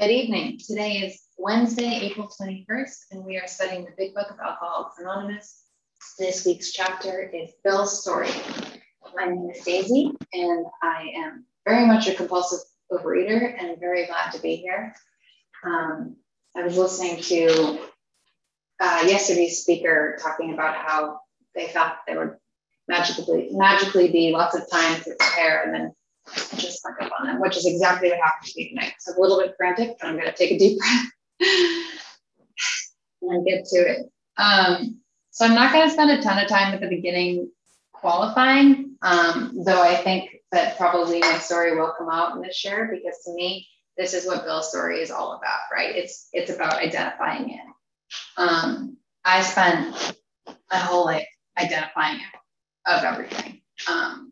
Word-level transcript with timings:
Good 0.00 0.12
evening. 0.12 0.58
Today 0.66 0.92
is 0.92 1.20
Wednesday, 1.36 1.98
April 2.00 2.26
21st, 2.26 2.94
and 3.10 3.22
we 3.22 3.36
are 3.36 3.46
studying 3.46 3.84
the 3.84 3.90
Big 3.98 4.14
Book 4.14 4.30
of 4.30 4.38
Alcoholics 4.38 4.98
Anonymous. 4.98 5.64
This 6.18 6.46
week's 6.46 6.72
chapter 6.72 7.20
is 7.20 7.50
Bill's 7.62 8.00
story. 8.00 8.30
My 9.14 9.26
name 9.26 9.50
is 9.54 9.62
Daisy, 9.62 10.10
and 10.32 10.64
I 10.82 11.12
am 11.14 11.44
very 11.68 11.84
much 11.86 12.08
a 12.08 12.14
compulsive 12.14 12.60
overeater 12.90 13.54
and 13.62 13.78
very 13.78 14.06
glad 14.06 14.30
to 14.30 14.40
be 14.40 14.56
here. 14.56 14.94
Um, 15.66 16.16
I 16.56 16.62
was 16.62 16.78
listening 16.78 17.20
to 17.24 17.80
uh, 18.80 19.04
yesterday's 19.06 19.60
speaker 19.60 20.16
talking 20.22 20.54
about 20.54 20.76
how 20.76 21.20
they 21.54 21.66
thought 21.66 21.98
there 22.06 22.18
would 22.20 22.36
magically 22.88 23.50
magically 23.52 24.10
be 24.10 24.32
lots 24.32 24.56
of 24.56 24.62
time 24.70 24.98
to 25.02 25.14
prepare 25.18 25.62
and 25.64 25.74
then 25.74 25.92
just 26.56 26.82
snuck 26.82 27.00
up 27.02 27.12
on 27.18 27.26
them, 27.26 27.40
which 27.40 27.56
is 27.56 27.66
exactly 27.66 28.10
what 28.10 28.18
happened 28.18 28.50
to 28.50 28.58
me 28.58 28.68
tonight. 28.70 28.92
So 28.98 29.12
I'm 29.12 29.18
a 29.18 29.20
little 29.20 29.38
bit 29.38 29.54
frantic, 29.56 29.96
but 30.00 30.06
I'm 30.06 30.16
going 30.16 30.26
to 30.28 30.36
take 30.36 30.52
a 30.52 30.58
deep 30.58 30.78
breath 30.78 31.06
and 33.22 33.46
get 33.46 33.64
to 33.66 33.76
it. 33.76 34.12
Um, 34.36 35.00
so 35.30 35.44
I'm 35.44 35.54
not 35.54 35.72
going 35.72 35.86
to 35.86 35.92
spend 35.92 36.10
a 36.10 36.22
ton 36.22 36.42
of 36.42 36.48
time 36.48 36.74
at 36.74 36.80
the 36.80 36.88
beginning 36.88 37.50
qualifying, 37.92 38.96
um, 39.02 39.62
though 39.64 39.82
I 39.82 39.96
think 39.96 40.30
that 40.52 40.76
probably 40.76 41.20
my 41.20 41.38
story 41.38 41.78
will 41.78 41.94
come 41.96 42.08
out 42.10 42.34
in 42.34 42.42
this 42.42 42.56
share 42.56 42.90
because 42.92 43.22
to 43.24 43.34
me, 43.34 43.68
this 43.96 44.14
is 44.14 44.26
what 44.26 44.44
Bill's 44.44 44.70
story 44.70 45.00
is 45.00 45.10
all 45.10 45.32
about, 45.32 45.60
right? 45.72 45.94
It's 45.94 46.28
it's 46.32 46.50
about 46.50 46.74
identifying 46.74 47.50
it. 47.50 47.60
Um, 48.36 48.96
I 49.24 49.42
spent 49.42 50.16
my 50.70 50.78
whole 50.78 51.04
life 51.04 51.26
identifying 51.58 52.16
it 52.16 52.90
of 52.90 53.04
everything. 53.04 53.60
Um, 53.88 54.29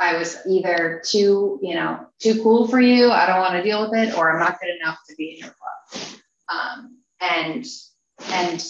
I 0.00 0.16
was 0.16 0.38
either 0.48 1.02
too, 1.04 1.60
you 1.62 1.74
know, 1.74 2.06
too 2.18 2.42
cool 2.42 2.66
for 2.66 2.80
you. 2.80 3.10
I 3.10 3.26
don't 3.26 3.40
want 3.40 3.52
to 3.54 3.62
deal 3.62 3.82
with 3.82 3.98
it, 3.98 4.16
or 4.16 4.32
I'm 4.32 4.40
not 4.40 4.58
good 4.58 4.74
enough 4.80 4.98
to 5.08 5.14
be 5.14 5.32
in 5.32 5.38
your 5.40 5.54
club. 5.54 6.20
Um, 6.48 6.96
and 7.20 7.66
and 8.32 8.64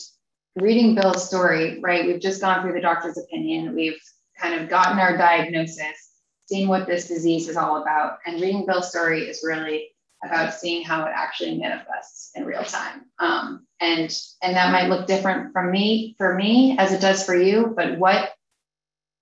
reading 0.56 0.96
Bill's 0.96 1.26
story, 1.26 1.80
right? 1.80 2.04
We've 2.04 2.20
just 2.20 2.40
gone 2.40 2.62
through 2.62 2.72
the 2.72 2.80
doctor's 2.80 3.16
opinion. 3.16 3.74
We've 3.74 4.00
kind 4.38 4.60
of 4.60 4.68
gotten 4.68 4.98
our 4.98 5.16
diagnosis, 5.16 6.10
seen 6.46 6.68
what 6.68 6.86
this 6.86 7.06
disease 7.06 7.48
is 7.48 7.56
all 7.56 7.80
about, 7.80 8.18
and 8.26 8.40
reading 8.40 8.66
Bill's 8.66 8.90
story 8.90 9.22
is 9.22 9.44
really 9.44 9.88
about 10.24 10.52
seeing 10.52 10.84
how 10.84 11.04
it 11.04 11.12
actually 11.14 11.56
manifests 11.56 12.32
in 12.34 12.44
real 12.44 12.64
time. 12.64 13.02
Um, 13.20 13.66
and 13.80 14.12
and 14.42 14.56
that 14.56 14.72
might 14.72 14.88
look 14.88 15.06
different 15.06 15.52
from 15.52 15.70
me 15.70 16.14
for 16.18 16.34
me 16.34 16.76
as 16.78 16.92
it 16.92 17.00
does 17.00 17.24
for 17.24 17.34
you. 17.34 17.72
But 17.74 17.98
what 17.98 18.32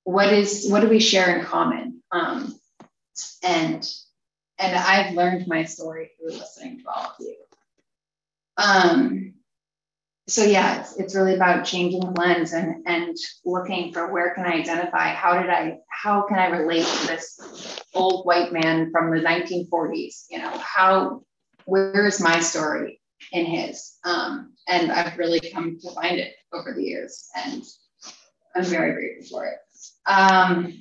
what 0.05 0.33
is 0.33 0.69
what 0.71 0.81
do 0.81 0.89
we 0.89 1.01
share 1.01 1.39
in 1.39 1.45
common? 1.45 1.98
Um, 2.13 2.59
and 3.43 3.89
and 4.59 4.77
I've 4.77 5.15
learned 5.15 5.47
my 5.47 5.65
story 5.65 6.11
through 6.19 6.39
listening 6.39 6.81
to 6.81 6.89
all 6.89 7.05
of 7.05 7.15
you. 7.21 7.37
Um, 8.57 9.35
so 10.27 10.45
yeah, 10.45 10.81
it's, 10.81 10.97
it's 10.97 11.15
really 11.15 11.35
about 11.35 11.65
changing 11.65 12.01
the 12.01 12.11
lens 12.11 12.53
and 12.53 12.87
and 12.87 13.17
looking 13.45 13.93
for 13.93 14.13
where 14.13 14.35
can 14.35 14.45
I 14.45 14.55
identify? 14.55 15.09
How 15.09 15.41
did 15.41 15.51
I? 15.51 15.79
How 15.89 16.23
can 16.23 16.39
I 16.39 16.49
relate 16.49 16.85
to 16.85 17.07
this 17.07 17.81
old 17.95 18.27
white 18.27 18.53
man 18.53 18.91
from 18.93 19.11
the 19.11 19.21
1940s? 19.21 20.27
You 20.31 20.39
know, 20.39 20.51
how? 20.59 21.23
Where 21.65 22.07
is 22.07 22.21
my 22.21 22.41
story 22.41 23.01
in 23.33 23.47
his? 23.47 23.97
Um, 24.05 24.55
and 24.69 24.93
I've 24.93 25.19
really 25.19 25.41
come 25.41 25.79
to 25.81 25.91
find 25.93 26.19
it 26.19 26.35
over 26.53 26.75
the 26.75 26.83
years, 26.83 27.29
and 27.37 27.63
I'm 28.55 28.65
very 28.65 28.93
grateful 28.93 29.39
for 29.39 29.47
it. 29.47 29.59
Um, 30.07 30.75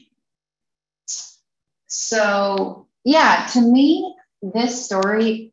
so, 1.99 2.87
yeah, 3.03 3.47
to 3.53 3.61
me, 3.61 4.15
this 4.43 4.85
story 4.85 5.51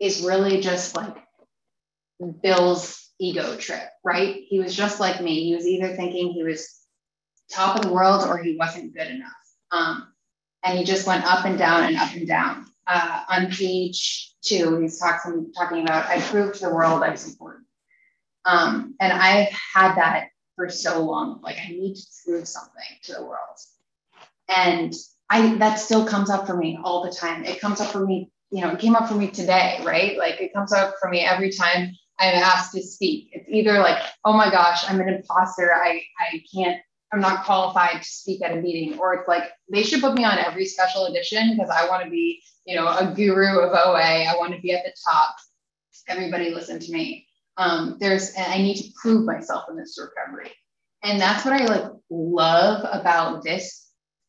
is 0.00 0.22
really 0.22 0.62
just 0.62 0.96
like 0.96 1.14
Bill's 2.42 3.10
ego 3.20 3.58
trip, 3.58 3.86
right? 4.02 4.42
He 4.48 4.60
was 4.60 4.74
just 4.74 5.00
like 5.00 5.20
me. 5.20 5.44
He 5.44 5.54
was 5.54 5.66
either 5.66 5.94
thinking 5.94 6.32
he 6.32 6.42
was 6.42 6.80
top 7.52 7.76
of 7.76 7.82
the 7.82 7.92
world 7.92 8.24
or 8.26 8.38
he 8.38 8.56
wasn't 8.56 8.94
good 8.94 9.08
enough. 9.08 9.32
Um, 9.70 10.08
and 10.64 10.78
he 10.78 10.84
just 10.84 11.06
went 11.06 11.26
up 11.26 11.44
and 11.44 11.58
down 11.58 11.84
and 11.84 11.98
up 11.98 12.14
and 12.14 12.26
down. 12.26 12.64
Uh, 12.86 13.22
on 13.28 13.50
page 13.50 14.32
two, 14.40 14.80
he's 14.80 14.98
talking, 14.98 15.52
talking 15.52 15.82
about, 15.82 16.06
I 16.06 16.22
proved 16.22 16.54
to 16.54 16.68
the 16.68 16.74
world 16.74 17.02
I 17.02 17.10
was 17.10 17.28
important. 17.28 17.66
Um, 18.46 18.94
and 18.98 19.12
I've 19.12 19.50
had 19.50 19.96
that 19.96 20.28
for 20.56 20.70
so 20.70 21.02
long. 21.02 21.42
Like, 21.42 21.58
I 21.62 21.68
need 21.68 21.96
to 21.96 22.06
prove 22.24 22.48
something 22.48 22.82
to 23.02 23.12
the 23.12 23.24
world. 23.24 23.58
And 24.48 24.94
I 25.30 25.54
that 25.56 25.76
still 25.76 26.06
comes 26.06 26.30
up 26.30 26.46
for 26.46 26.56
me 26.56 26.78
all 26.82 27.04
the 27.04 27.10
time. 27.14 27.44
It 27.44 27.60
comes 27.60 27.80
up 27.80 27.90
for 27.90 28.04
me, 28.04 28.30
you 28.50 28.60
know, 28.60 28.72
it 28.72 28.78
came 28.78 28.94
up 28.94 29.08
for 29.08 29.14
me 29.14 29.28
today, 29.28 29.80
right? 29.82 30.18
Like 30.18 30.40
it 30.40 30.52
comes 30.54 30.72
up 30.72 30.94
for 31.00 31.08
me 31.08 31.20
every 31.20 31.50
time 31.50 31.92
I'm 32.18 32.34
asked 32.34 32.72
to 32.72 32.82
speak. 32.82 33.30
It's 33.32 33.48
either 33.48 33.78
like, 33.78 34.00
oh 34.24 34.32
my 34.32 34.50
gosh, 34.50 34.88
I'm 34.88 35.00
an 35.00 35.08
imposter. 35.08 35.74
I 35.74 36.02
I 36.20 36.42
can't, 36.54 36.80
I'm 37.12 37.20
not 37.20 37.44
qualified 37.44 38.02
to 38.02 38.08
speak 38.08 38.42
at 38.42 38.56
a 38.56 38.60
meeting, 38.60 38.98
or 38.98 39.14
it's 39.14 39.28
like 39.28 39.44
they 39.72 39.82
should 39.82 40.00
put 40.00 40.14
me 40.14 40.24
on 40.24 40.38
every 40.38 40.66
special 40.66 41.06
edition 41.06 41.56
because 41.56 41.70
I 41.70 41.88
want 41.88 42.04
to 42.04 42.10
be, 42.10 42.42
you 42.66 42.76
know, 42.76 42.86
a 42.86 43.12
guru 43.16 43.60
of 43.60 43.72
OA. 43.72 44.24
I 44.24 44.36
want 44.36 44.54
to 44.54 44.60
be 44.60 44.72
at 44.72 44.84
the 44.84 44.92
top. 45.08 45.34
Everybody 46.08 46.50
listen 46.50 46.78
to 46.80 46.92
me. 46.92 47.26
Um, 47.56 47.96
there's 47.98 48.32
I 48.36 48.58
need 48.58 48.76
to 48.76 48.92
prove 49.00 49.24
myself 49.24 49.64
in 49.70 49.76
this 49.76 49.98
recovery. 49.98 50.52
And 51.02 51.20
that's 51.20 51.44
what 51.44 51.60
I 51.60 51.66
like 51.66 51.92
love 52.10 52.86
about 52.90 53.42
this 53.42 53.83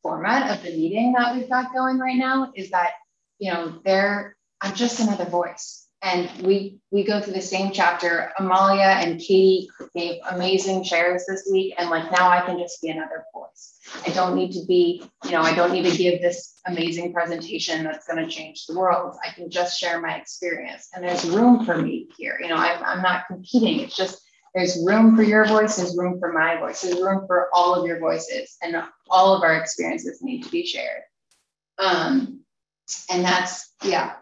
format 0.05 0.55
of 0.55 0.63
the 0.63 0.69
meeting 0.69 1.13
that 1.13 1.35
we've 1.35 1.49
got 1.49 1.73
going 1.73 1.97
right 1.97 2.15
now 2.15 2.51
is 2.53 2.69
that, 2.69 2.91
you 3.39 3.51
know, 3.51 3.79
they're, 3.83 4.37
I'm 4.61 4.75
just 4.75 4.99
another 4.99 5.25
voice. 5.25 5.87
And 6.03 6.29
we 6.45 6.77
we 6.91 7.03
go 7.03 7.19
through 7.19 7.33
the 7.33 7.41
same 7.41 7.71
chapter. 7.71 8.31
Amalia 8.37 8.91
and 9.01 9.19
Katie 9.19 9.67
gave 9.95 10.21
amazing 10.29 10.83
shares 10.83 11.25
this 11.27 11.49
week, 11.51 11.73
and 11.79 11.89
like 11.89 12.11
now 12.11 12.29
I 12.29 12.41
can 12.41 12.59
just 12.59 12.79
be 12.79 12.89
another 12.89 13.23
voice. 13.33 13.79
I 14.05 14.11
don't 14.11 14.35
need 14.35 14.51
to 14.51 14.63
be, 14.67 15.01
you 15.23 15.31
know, 15.31 15.41
I 15.41 15.55
don't 15.55 15.71
need 15.71 15.89
to 15.89 15.97
give 15.97 16.21
this 16.21 16.59
amazing 16.67 17.11
presentation 17.11 17.83
that's 17.83 18.05
going 18.05 18.23
to 18.23 18.29
change 18.29 18.67
the 18.67 18.77
world. 18.77 19.15
I 19.25 19.31
can 19.31 19.49
just 19.49 19.79
share 19.79 19.99
my 19.99 20.15
experience, 20.17 20.89
and 20.93 21.03
there's 21.03 21.27
room 21.27 21.65
for 21.65 21.75
me 21.81 22.07
here. 22.15 22.37
You 22.39 22.49
know, 22.49 22.57
I'm 22.57 22.83
I'm 22.83 23.01
not 23.01 23.25
competing. 23.25 23.79
It's 23.79 23.95
just 23.95 24.21
there's 24.55 24.81
room 24.85 25.15
for 25.15 25.23
your 25.23 25.45
voice, 25.45 25.75
there's 25.75 25.97
room 25.97 26.17
for 26.19 26.31
my 26.31 26.57
voice, 26.57 26.81
there's 26.81 27.01
room 27.01 27.25
for 27.27 27.49
all 27.53 27.75
of 27.75 27.85
your 27.85 27.99
voices, 27.99 28.57
and 28.63 28.75
all 29.09 29.35
of 29.35 29.43
our 29.43 29.57
experiences 29.57 30.23
need 30.23 30.43
to 30.43 30.49
be 30.49 30.65
shared. 30.65 31.01
Um, 31.77 32.39
and 33.11 33.23
that's, 33.23 33.73
yeah, 33.83 34.13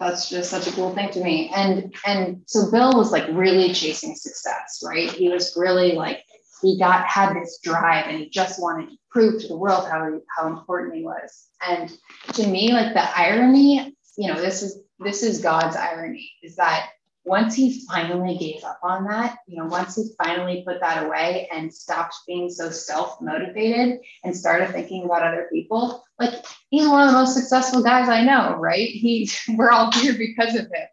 that's 0.00 0.28
just 0.28 0.50
such 0.50 0.66
a 0.66 0.72
cool 0.72 0.94
thing 0.94 1.10
to 1.10 1.22
me. 1.22 1.52
And 1.54 1.94
and 2.06 2.42
so 2.46 2.70
Bill 2.70 2.96
was 2.96 3.12
like 3.12 3.26
really 3.30 3.72
chasing 3.72 4.14
success, 4.14 4.82
right? 4.84 5.10
He 5.10 5.28
was 5.28 5.56
really 5.56 5.92
like 5.92 6.24
he 6.60 6.78
got 6.78 7.06
had 7.06 7.34
this 7.34 7.58
drive 7.62 8.06
and 8.06 8.18
he 8.18 8.28
just 8.28 8.60
wanted 8.60 8.90
to 8.90 8.96
prove 9.10 9.40
to 9.40 9.48
the 9.48 9.56
world 9.56 9.88
how 9.88 10.20
how 10.36 10.48
important 10.48 10.94
he 10.94 11.02
was. 11.02 11.48
And 11.66 11.92
to 12.34 12.46
me, 12.46 12.72
like 12.72 12.94
the 12.94 13.18
irony, 13.18 13.94
you 14.16 14.32
know, 14.32 14.40
this 14.40 14.62
is 14.62 14.80
this 14.98 15.22
is 15.22 15.40
God's 15.40 15.76
irony, 15.76 16.30
is 16.42 16.56
that 16.56 16.90
once 17.24 17.54
he 17.54 17.84
finally 17.86 18.36
gave 18.36 18.64
up 18.64 18.80
on 18.82 19.04
that, 19.04 19.38
you 19.46 19.56
know, 19.56 19.66
once 19.66 19.94
he 19.94 20.10
finally 20.22 20.64
put 20.66 20.80
that 20.80 21.04
away 21.06 21.48
and 21.52 21.72
stopped 21.72 22.16
being 22.26 22.50
so 22.50 22.68
self 22.70 23.20
motivated 23.20 24.00
and 24.24 24.36
started 24.36 24.70
thinking 24.70 25.04
about 25.04 25.22
other 25.22 25.48
people, 25.52 26.02
like 26.18 26.44
he's 26.70 26.88
one 26.88 27.06
of 27.06 27.12
the 27.12 27.18
most 27.18 27.34
successful 27.34 27.82
guys 27.82 28.08
I 28.08 28.24
know, 28.24 28.56
right? 28.56 28.88
He, 28.88 29.30
we're 29.50 29.70
all 29.70 29.92
here 29.92 30.14
because 30.14 30.56
of 30.56 30.62
him. 30.62 30.88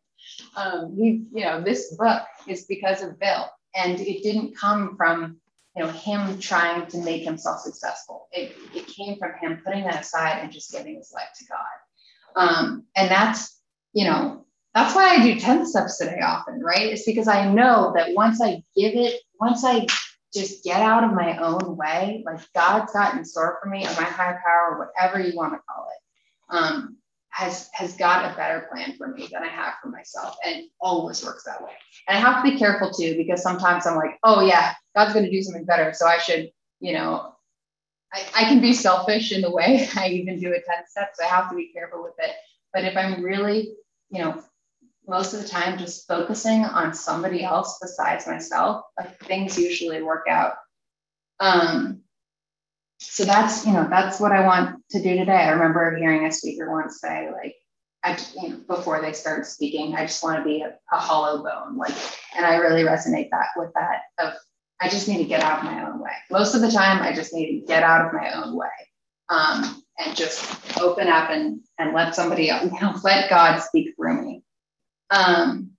Um, 0.55 0.95
he, 0.95 1.23
you 1.33 1.45
know, 1.45 1.61
this 1.61 1.95
book 1.95 2.23
is 2.47 2.65
because 2.65 3.01
of 3.01 3.19
Bill, 3.19 3.49
and 3.75 3.99
it 3.99 4.21
didn't 4.21 4.55
come 4.55 4.95
from, 4.97 5.37
you 5.75 5.83
know, 5.83 5.89
him 5.89 6.39
trying 6.39 6.85
to 6.87 6.97
make 6.99 7.23
himself 7.23 7.61
successful. 7.61 8.27
It, 8.31 8.55
it 8.75 8.85
came 8.87 9.17
from 9.17 9.31
him 9.41 9.61
putting 9.65 9.83
that 9.85 10.01
aside 10.01 10.39
and 10.41 10.51
just 10.51 10.71
giving 10.71 10.95
his 10.95 11.11
life 11.13 11.29
to 11.39 11.45
God. 11.45 11.59
Um, 12.35 12.85
and 12.95 13.09
that's, 13.09 13.59
you 13.93 14.05
know, 14.05 14.45
that's 14.75 14.95
why 14.95 15.15
I 15.15 15.23
do 15.23 15.39
10 15.39 15.65
steps 15.65 15.97
today 15.97 16.19
often, 16.21 16.61
right? 16.61 16.87
It's 16.93 17.05
because 17.05 17.27
I 17.27 17.51
know 17.51 17.91
that 17.95 18.13
once 18.13 18.41
I 18.41 18.63
give 18.75 18.95
it, 18.95 19.21
once 19.39 19.63
I 19.63 19.87
just 20.33 20.63
get 20.63 20.81
out 20.81 21.03
of 21.03 21.13
my 21.13 21.37
own 21.37 21.75
way, 21.75 22.23
like 22.25 22.39
God's 22.53 22.93
got 22.93 23.15
in 23.15 23.25
store 23.25 23.57
for 23.61 23.69
me 23.69 23.85
or 23.85 23.89
my 23.91 24.03
higher 24.03 24.39
power, 24.45 24.77
whatever 24.77 25.19
you 25.19 25.35
want 25.35 25.53
to 25.53 25.59
call 25.67 25.87
it, 25.87 26.55
um, 26.55 26.97
has 27.31 27.69
has 27.73 27.95
got 27.95 28.31
a 28.31 28.35
better 28.35 28.67
plan 28.71 28.95
for 28.97 29.07
me 29.07 29.27
than 29.31 29.43
I 29.43 29.47
have 29.47 29.73
for 29.81 29.89
myself. 29.89 30.35
And 30.45 30.65
always 30.81 31.23
works 31.25 31.43
that 31.45 31.63
way. 31.63 31.71
And 32.07 32.17
I 32.17 32.21
have 32.21 32.43
to 32.43 32.51
be 32.51 32.57
careful 32.57 32.91
too, 32.91 33.15
because 33.17 33.41
sometimes 33.41 33.87
I'm 33.87 33.95
like, 33.95 34.19
oh 34.23 34.41
yeah, 34.41 34.73
God's 34.95 35.13
gonna 35.13 35.31
do 35.31 35.41
something 35.41 35.65
better. 35.65 35.93
So 35.93 36.05
I 36.05 36.17
should, 36.19 36.51
you 36.79 36.93
know, 36.93 37.33
I, 38.13 38.25
I 38.35 38.43
can 38.43 38.61
be 38.61 38.73
selfish 38.73 39.31
in 39.31 39.41
the 39.41 39.51
way 39.51 39.87
I 39.95 40.09
even 40.09 40.39
do 40.39 40.49
a 40.49 40.53
10 40.53 40.63
steps. 40.87 41.19
I 41.19 41.25
have 41.25 41.49
to 41.49 41.55
be 41.55 41.71
careful 41.73 42.03
with 42.03 42.15
it. 42.19 42.35
But 42.73 42.85
if 42.85 42.95
I'm 42.95 43.23
really, 43.23 43.73
you 44.11 44.23
know, 44.23 44.43
most 45.09 45.33
of 45.33 45.41
the 45.41 45.47
time 45.47 45.77
just 45.77 46.07
focusing 46.07 46.63
on 46.63 46.93
somebody 46.93 47.43
else 47.43 47.77
besides 47.81 48.27
myself, 48.27 48.83
like 48.97 49.19
things 49.19 49.57
usually 49.57 50.01
work 50.03 50.25
out. 50.29 50.53
Um, 51.39 52.01
so 52.99 53.23
that's, 53.23 53.65
you 53.65 53.73
know, 53.73 53.87
that's 53.89 54.19
what 54.19 54.31
I 54.31 54.45
want 54.45 54.81
to 54.91 55.01
do 55.01 55.17
today. 55.17 55.31
I 55.31 55.49
remember 55.49 55.95
hearing 55.97 56.25
a 56.25 56.31
speaker 56.31 56.71
once 56.71 56.99
say, 56.99 57.29
like, 57.31 57.55
I, 58.03 58.17
you 58.41 58.49
know, 58.49 58.57
before 58.67 59.01
they 59.01 59.13
start 59.13 59.45
speaking, 59.45 59.95
I 59.95 60.05
just 60.05 60.23
want 60.23 60.37
to 60.37 60.43
be 60.43 60.61
a, 60.61 60.75
a, 60.91 60.97
hollow 60.97 61.43
bone. 61.43 61.77
Like, 61.77 61.93
and 62.35 62.45
I 62.45 62.55
really 62.55 62.83
resonate 62.83 63.29
that 63.31 63.47
with 63.57 63.71
that 63.73 64.01
of 64.19 64.33
I 64.81 64.87
just 64.87 65.09
need 65.09 65.17
to 65.17 65.25
get 65.25 65.43
out 65.43 65.59
of 65.59 65.65
my 65.65 65.85
own 65.85 65.99
way. 65.99 66.11
Most 66.31 66.55
of 66.55 66.61
the 66.61 66.71
time, 66.71 67.01
I 67.01 67.13
just 67.13 67.33
need 67.33 67.59
to 67.59 67.65
get 67.65 67.83
out 67.83 68.05
of 68.05 68.13
my 68.13 68.31
own 68.31 68.55
way 68.55 68.67
um, 69.29 69.83
and 69.97 70.15
just 70.15 70.79
open 70.79 71.07
up 71.07 71.29
and 71.29 71.61
and 71.77 71.93
let 71.93 72.15
somebody 72.15 72.45
you 72.45 72.71
know, 72.81 72.95
let 73.03 73.29
God 73.29 73.59
speak 73.59 73.95
through 73.95 74.21
me. 74.21 74.28
Um, 75.09 75.71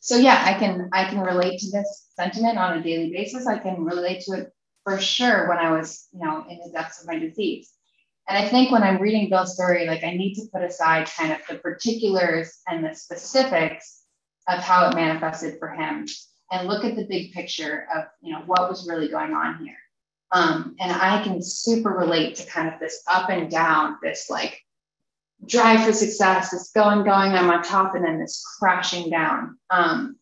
so 0.00 0.16
yeah, 0.16 0.42
I 0.44 0.54
can 0.54 0.88
I 0.92 1.04
can 1.04 1.20
relate 1.20 1.60
to 1.60 1.70
this 1.70 2.08
sentiment 2.16 2.58
on 2.58 2.78
a 2.78 2.82
daily 2.82 3.10
basis. 3.10 3.46
I 3.46 3.58
can 3.58 3.84
relate 3.84 4.22
to 4.22 4.32
it 4.32 4.52
for 4.84 4.98
sure 4.98 5.48
when 5.48 5.58
I 5.58 5.70
was, 5.70 6.08
you 6.12 6.24
know, 6.24 6.44
in 6.48 6.58
the 6.64 6.70
depths 6.72 7.02
of 7.02 7.06
my 7.06 7.18
disease. 7.18 7.70
And 8.28 8.36
I 8.36 8.48
think 8.48 8.70
when 8.70 8.82
I'm 8.82 9.00
reading 9.00 9.28
Bill's 9.28 9.54
story, 9.54 9.86
like 9.86 10.04
I 10.04 10.12
need 10.12 10.34
to 10.34 10.48
put 10.52 10.62
aside 10.62 11.06
kind 11.06 11.32
of 11.32 11.38
the 11.48 11.56
particulars 11.56 12.60
and 12.66 12.84
the 12.84 12.94
specifics 12.94 14.02
of 14.48 14.60
how 14.60 14.88
it 14.88 14.94
manifested 14.94 15.58
for 15.58 15.68
him 15.68 16.06
and 16.50 16.68
look 16.68 16.84
at 16.84 16.96
the 16.96 17.06
big 17.06 17.32
picture 17.32 17.86
of, 17.94 18.04
you 18.22 18.32
know, 18.32 18.40
what 18.46 18.68
was 18.68 18.88
really 18.88 19.08
going 19.08 19.32
on 19.32 19.58
here. 19.62 19.76
Um, 20.32 20.74
and 20.78 20.92
I 20.92 21.22
can 21.22 21.42
super 21.42 21.90
relate 21.90 22.36
to 22.36 22.46
kind 22.46 22.72
of 22.72 22.80
this 22.80 23.02
up 23.10 23.30
and 23.30 23.50
down, 23.50 23.96
this 24.02 24.28
like 24.30 24.60
drive 25.46 25.84
for 25.84 25.92
success, 25.92 26.50
this 26.50 26.70
going, 26.74 27.04
going, 27.04 27.32
I'm 27.32 27.50
on 27.50 27.62
top, 27.62 27.94
and 27.94 28.04
then 28.04 28.18
this 28.20 28.44
crashing 28.58 29.10
down. 29.10 29.58
Um, 29.70 30.16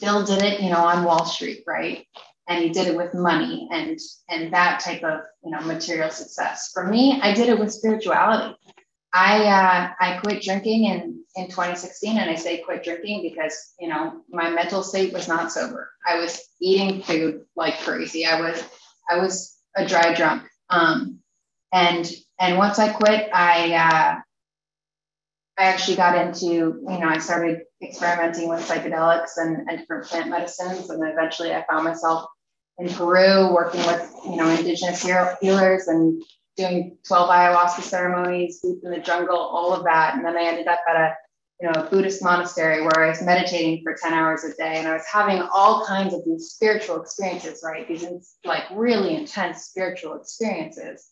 Bill 0.00 0.24
did 0.24 0.42
it, 0.42 0.60
you 0.60 0.70
know, 0.70 0.84
on 0.84 1.04
Wall 1.04 1.24
Street, 1.24 1.64
right? 1.66 2.06
and 2.50 2.64
he 2.64 2.70
did 2.70 2.88
it 2.88 2.96
with 2.96 3.14
money 3.14 3.68
and 3.70 3.98
and 4.28 4.52
that 4.52 4.80
type 4.80 5.04
of 5.04 5.20
you 5.44 5.52
know 5.52 5.60
material 5.60 6.10
success. 6.10 6.70
For 6.74 6.86
me, 6.86 7.20
I 7.22 7.32
did 7.32 7.48
it 7.48 7.58
with 7.58 7.72
spirituality. 7.72 8.56
I 9.14 9.44
uh, 9.46 9.90
I 10.00 10.18
quit 10.18 10.42
drinking 10.42 10.84
in 10.84 11.24
in 11.36 11.46
2016, 11.46 12.18
and 12.18 12.28
I 12.28 12.34
say 12.34 12.58
quit 12.58 12.82
drinking 12.82 13.22
because 13.22 13.74
you 13.78 13.88
know 13.88 14.22
my 14.28 14.50
mental 14.50 14.82
state 14.82 15.12
was 15.12 15.28
not 15.28 15.52
sober. 15.52 15.90
I 16.06 16.18
was 16.18 16.42
eating 16.60 17.02
food 17.02 17.44
like 17.54 17.78
crazy. 17.78 18.26
I 18.26 18.40
was 18.40 18.62
I 19.08 19.18
was 19.18 19.56
a 19.76 19.86
dry 19.86 20.12
drunk. 20.14 20.42
Um, 20.70 21.20
and 21.72 22.12
and 22.40 22.58
once 22.58 22.80
I 22.80 22.92
quit, 22.92 23.30
I 23.32 23.74
uh, 23.74 24.20
I 25.58 25.64
actually 25.64 25.96
got 25.96 26.16
into 26.16 26.46
you 26.46 26.82
know 26.86 27.08
I 27.08 27.18
started 27.18 27.60
experimenting 27.82 28.48
with 28.48 28.66
psychedelics 28.66 29.36
and, 29.36 29.68
and 29.68 29.78
different 29.78 30.06
plant 30.06 30.30
medicines, 30.30 30.90
and 30.90 31.02
then 31.02 31.10
eventually 31.10 31.52
I 31.54 31.64
found 31.70 31.84
myself 31.84 32.28
in 32.78 32.88
Peru, 32.88 33.52
working 33.52 33.80
with 33.86 34.10
you 34.24 34.36
know 34.36 34.48
indigenous 34.48 35.02
healers 35.02 35.86
and 35.88 36.22
doing 36.56 36.96
12 37.06 37.30
ayahuasca 37.30 37.82
ceremonies, 37.82 38.60
deep 38.60 38.78
in 38.82 38.90
the 38.90 38.98
jungle, 38.98 39.36
all 39.36 39.72
of 39.72 39.84
that. 39.84 40.14
And 40.14 40.24
then 40.24 40.36
I 40.36 40.44
ended 40.44 40.66
up 40.66 40.80
at 40.88 40.96
a 40.96 41.14
you 41.60 41.70
know 41.70 41.82
a 41.82 41.90
Buddhist 41.90 42.22
monastery 42.22 42.82
where 42.82 43.04
I 43.04 43.08
was 43.08 43.22
meditating 43.22 43.82
for 43.82 43.94
10 44.00 44.14
hours 44.14 44.44
a 44.44 44.54
day, 44.54 44.76
and 44.76 44.88
I 44.88 44.94
was 44.94 45.04
having 45.12 45.42
all 45.52 45.84
kinds 45.84 46.14
of 46.14 46.24
these 46.24 46.50
spiritual 46.50 47.00
experiences, 47.02 47.60
right? 47.64 47.86
These 47.86 48.36
like 48.44 48.64
really 48.72 49.14
intense 49.14 49.64
spiritual 49.64 50.14
experiences. 50.14 51.10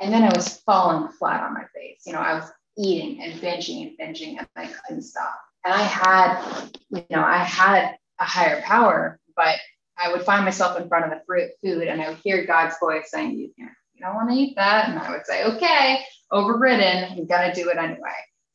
And 0.00 0.12
then 0.12 0.24
I 0.24 0.34
was 0.34 0.56
falling 0.66 1.08
flat 1.12 1.44
on 1.44 1.54
my 1.54 1.64
face. 1.74 2.02
You 2.06 2.14
know, 2.14 2.18
I 2.18 2.34
was 2.34 2.50
eating 2.78 3.22
and 3.22 3.40
binging 3.40 3.94
and 3.98 4.14
binging, 4.14 4.38
and 4.38 4.48
I 4.56 4.66
couldn't 4.66 5.02
stop. 5.02 5.34
And 5.64 5.74
I 5.74 5.82
had, 5.82 6.68
you 6.90 7.04
know, 7.10 7.22
I 7.22 7.38
had 7.38 7.96
a 8.18 8.24
higher 8.24 8.60
power, 8.62 9.20
but 9.36 9.56
I 9.98 10.10
would 10.10 10.22
find 10.22 10.44
myself 10.44 10.80
in 10.80 10.88
front 10.88 11.04
of 11.04 11.10
the 11.10 11.22
fruit 11.26 11.50
food 11.62 11.86
and 11.86 12.00
I 12.00 12.08
would 12.08 12.18
hear 12.24 12.44
God's 12.44 12.74
voice 12.80 13.10
saying, 13.10 13.32
you, 13.32 13.52
you 13.56 13.68
don't 14.00 14.14
want 14.14 14.30
to 14.30 14.36
eat 14.36 14.56
that. 14.56 14.88
And 14.88 14.98
I 14.98 15.10
would 15.10 15.26
say, 15.26 15.44
okay, 15.44 16.04
overridden, 16.30 17.16
you 17.16 17.26
got 17.26 17.46
to 17.46 17.54
do 17.54 17.68
it 17.68 17.76
anyway. 17.76 18.10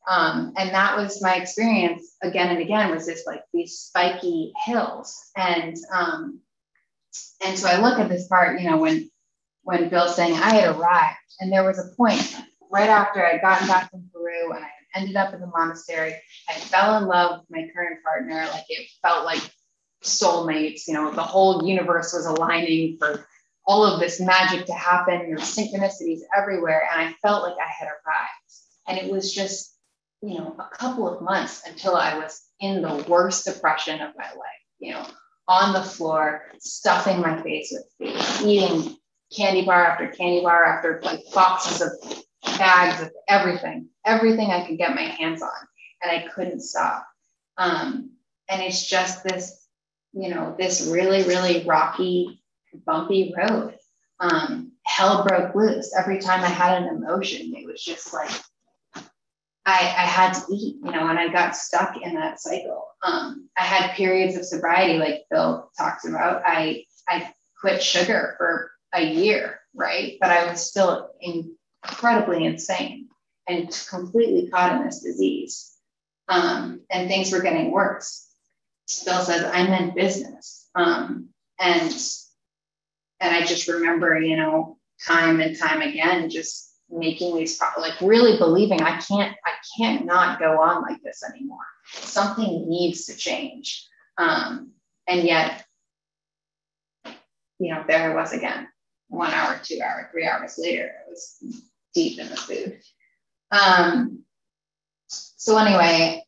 Um, 0.08 0.52
and 0.56 0.70
that 0.70 0.96
was 0.96 1.22
my 1.22 1.36
experience 1.36 2.16
again 2.22 2.48
and 2.48 2.60
again 2.60 2.90
was 2.90 3.06
this 3.06 3.24
like 3.26 3.42
these 3.52 3.78
spiky 3.78 4.52
hills. 4.64 5.14
And, 5.36 5.76
um, 5.92 6.40
and 7.44 7.58
so 7.58 7.68
I 7.68 7.80
look 7.80 7.98
at 7.98 8.08
this 8.08 8.26
part, 8.26 8.60
you 8.60 8.68
know, 8.68 8.78
when, 8.78 9.10
when 9.62 9.88
Bill's 9.88 10.16
saying 10.16 10.34
I 10.34 10.54
had 10.54 10.76
arrived 10.76 11.16
and 11.40 11.52
there 11.52 11.64
was 11.64 11.78
a 11.78 11.94
point 11.96 12.36
right 12.70 12.88
after 12.88 13.24
I'd 13.24 13.40
gotten 13.40 13.68
back 13.68 13.90
from 13.90 14.08
Peru 14.12 14.52
and 14.52 14.64
I 14.64 14.68
ended 14.94 15.16
up 15.16 15.34
in 15.34 15.40
the 15.40 15.46
monastery, 15.46 16.14
I 16.48 16.54
fell 16.54 16.98
in 16.98 17.06
love 17.06 17.40
with 17.40 17.50
my 17.50 17.68
current 17.74 18.02
partner. 18.02 18.46
Like 18.52 18.64
it 18.68 18.88
felt 19.02 19.24
like 19.24 19.42
soulmates. 20.02 20.86
You 20.86 20.94
know, 20.94 21.10
the 21.10 21.22
whole 21.22 21.66
universe 21.66 22.12
was 22.12 22.26
aligning 22.26 22.96
for 22.98 23.26
all 23.66 23.84
of 23.84 24.00
this 24.00 24.20
magic 24.20 24.66
to 24.66 24.72
happen. 24.72 25.28
There's 25.28 25.42
synchronicities 25.42 26.20
everywhere. 26.36 26.88
And 26.92 27.02
I 27.02 27.12
felt 27.22 27.42
like 27.42 27.56
I 27.58 27.70
had 27.70 27.86
arrived. 27.86 28.28
And 28.86 28.98
it 28.98 29.12
was 29.12 29.34
just, 29.34 29.76
you 30.22 30.38
know, 30.38 30.56
a 30.58 30.76
couple 30.76 31.08
of 31.08 31.22
months 31.22 31.62
until 31.66 31.94
I 31.94 32.16
was 32.18 32.42
in 32.60 32.82
the 32.82 33.04
worst 33.08 33.44
depression 33.44 34.00
of 34.00 34.16
my 34.16 34.24
life, 34.24 34.64
you 34.78 34.92
know, 34.92 35.06
on 35.46 35.72
the 35.72 35.82
floor, 35.82 36.44
stuffing 36.58 37.20
my 37.20 37.42
face 37.42 37.72
with 37.72 37.84
food, 37.98 38.46
eating 38.46 38.96
candy 39.34 39.64
bar 39.64 39.84
after 39.84 40.08
candy 40.08 40.42
bar 40.42 40.64
after 40.64 41.00
like 41.02 41.20
boxes 41.34 41.82
of 41.82 42.22
bags 42.56 43.02
of 43.02 43.10
everything, 43.28 43.88
everything 44.06 44.50
I 44.50 44.66
could 44.66 44.78
get 44.78 44.94
my 44.94 45.02
hands 45.02 45.42
on. 45.42 45.50
And 46.02 46.12
I 46.12 46.28
couldn't 46.28 46.60
stop. 46.60 47.06
Um, 47.56 48.12
and 48.48 48.62
it's 48.62 48.88
just 48.88 49.24
this 49.24 49.58
you 50.12 50.30
know, 50.30 50.54
this 50.58 50.88
really, 50.90 51.22
really 51.24 51.64
rocky, 51.64 52.42
bumpy 52.86 53.34
road. 53.36 53.74
Um, 54.20 54.72
hell 54.84 55.24
broke 55.24 55.54
loose. 55.54 55.94
Every 55.96 56.18
time 56.18 56.42
I 56.42 56.48
had 56.48 56.82
an 56.82 56.88
emotion, 56.88 57.54
it 57.56 57.66
was 57.66 57.82
just 57.82 58.12
like 58.12 58.30
I, 59.64 59.78
I 59.80 60.06
had 60.06 60.32
to 60.32 60.40
eat, 60.52 60.76
you 60.82 60.90
know, 60.90 61.08
and 61.08 61.18
I 61.18 61.28
got 61.28 61.54
stuck 61.54 61.96
in 62.02 62.14
that 62.14 62.40
cycle. 62.40 62.86
Um, 63.02 63.48
I 63.56 63.62
had 63.62 63.94
periods 63.94 64.36
of 64.36 64.44
sobriety, 64.44 64.98
like 64.98 65.24
Bill 65.30 65.70
talks 65.78 66.06
about. 66.06 66.42
I 66.44 66.84
I 67.08 67.32
quit 67.60 67.82
sugar 67.82 68.34
for 68.38 68.72
a 68.92 69.04
year, 69.04 69.60
right? 69.74 70.16
But 70.20 70.30
I 70.30 70.50
was 70.50 70.68
still 70.68 71.10
incredibly 71.86 72.44
insane 72.44 73.08
and 73.46 73.70
completely 73.88 74.48
caught 74.48 74.76
in 74.76 74.84
this 74.84 75.00
disease. 75.00 75.72
Um, 76.28 76.80
and 76.90 77.08
things 77.08 77.32
were 77.32 77.40
getting 77.40 77.70
worse. 77.70 78.26
Bill 79.04 79.20
says, 79.20 79.44
I 79.44 79.64
meant 79.64 79.94
business. 79.94 80.68
Um, 80.74 81.28
and 81.58 81.92
and 83.20 83.34
I 83.34 83.44
just 83.44 83.68
remember, 83.68 84.18
you 84.20 84.36
know, 84.36 84.78
time 85.04 85.40
and 85.40 85.58
time 85.58 85.82
again, 85.82 86.30
just 86.30 86.74
making 86.90 87.36
these 87.36 87.60
like 87.78 88.00
really 88.00 88.38
believing 88.38 88.82
I 88.82 89.00
can't, 89.00 89.36
I 89.44 89.52
can't 89.76 90.06
not 90.06 90.38
go 90.38 90.60
on 90.60 90.82
like 90.82 91.02
this 91.02 91.22
anymore. 91.28 91.58
Something 91.86 92.68
needs 92.68 93.06
to 93.06 93.16
change. 93.16 93.86
Um, 94.16 94.72
and 95.06 95.24
yet, 95.24 95.64
you 97.58 97.74
know, 97.74 97.84
there 97.86 98.12
I 98.12 98.14
was 98.14 98.32
again, 98.32 98.68
one 99.08 99.32
hour, 99.32 99.60
two 99.62 99.80
hour, 99.82 100.08
three 100.12 100.26
hours 100.26 100.56
later, 100.58 100.86
It 100.86 101.10
was 101.10 101.42
deep 101.94 102.18
in 102.18 102.28
the 102.28 102.36
food. 102.36 102.80
Um, 103.50 104.24
so 105.08 105.56
anyway, 105.56 106.22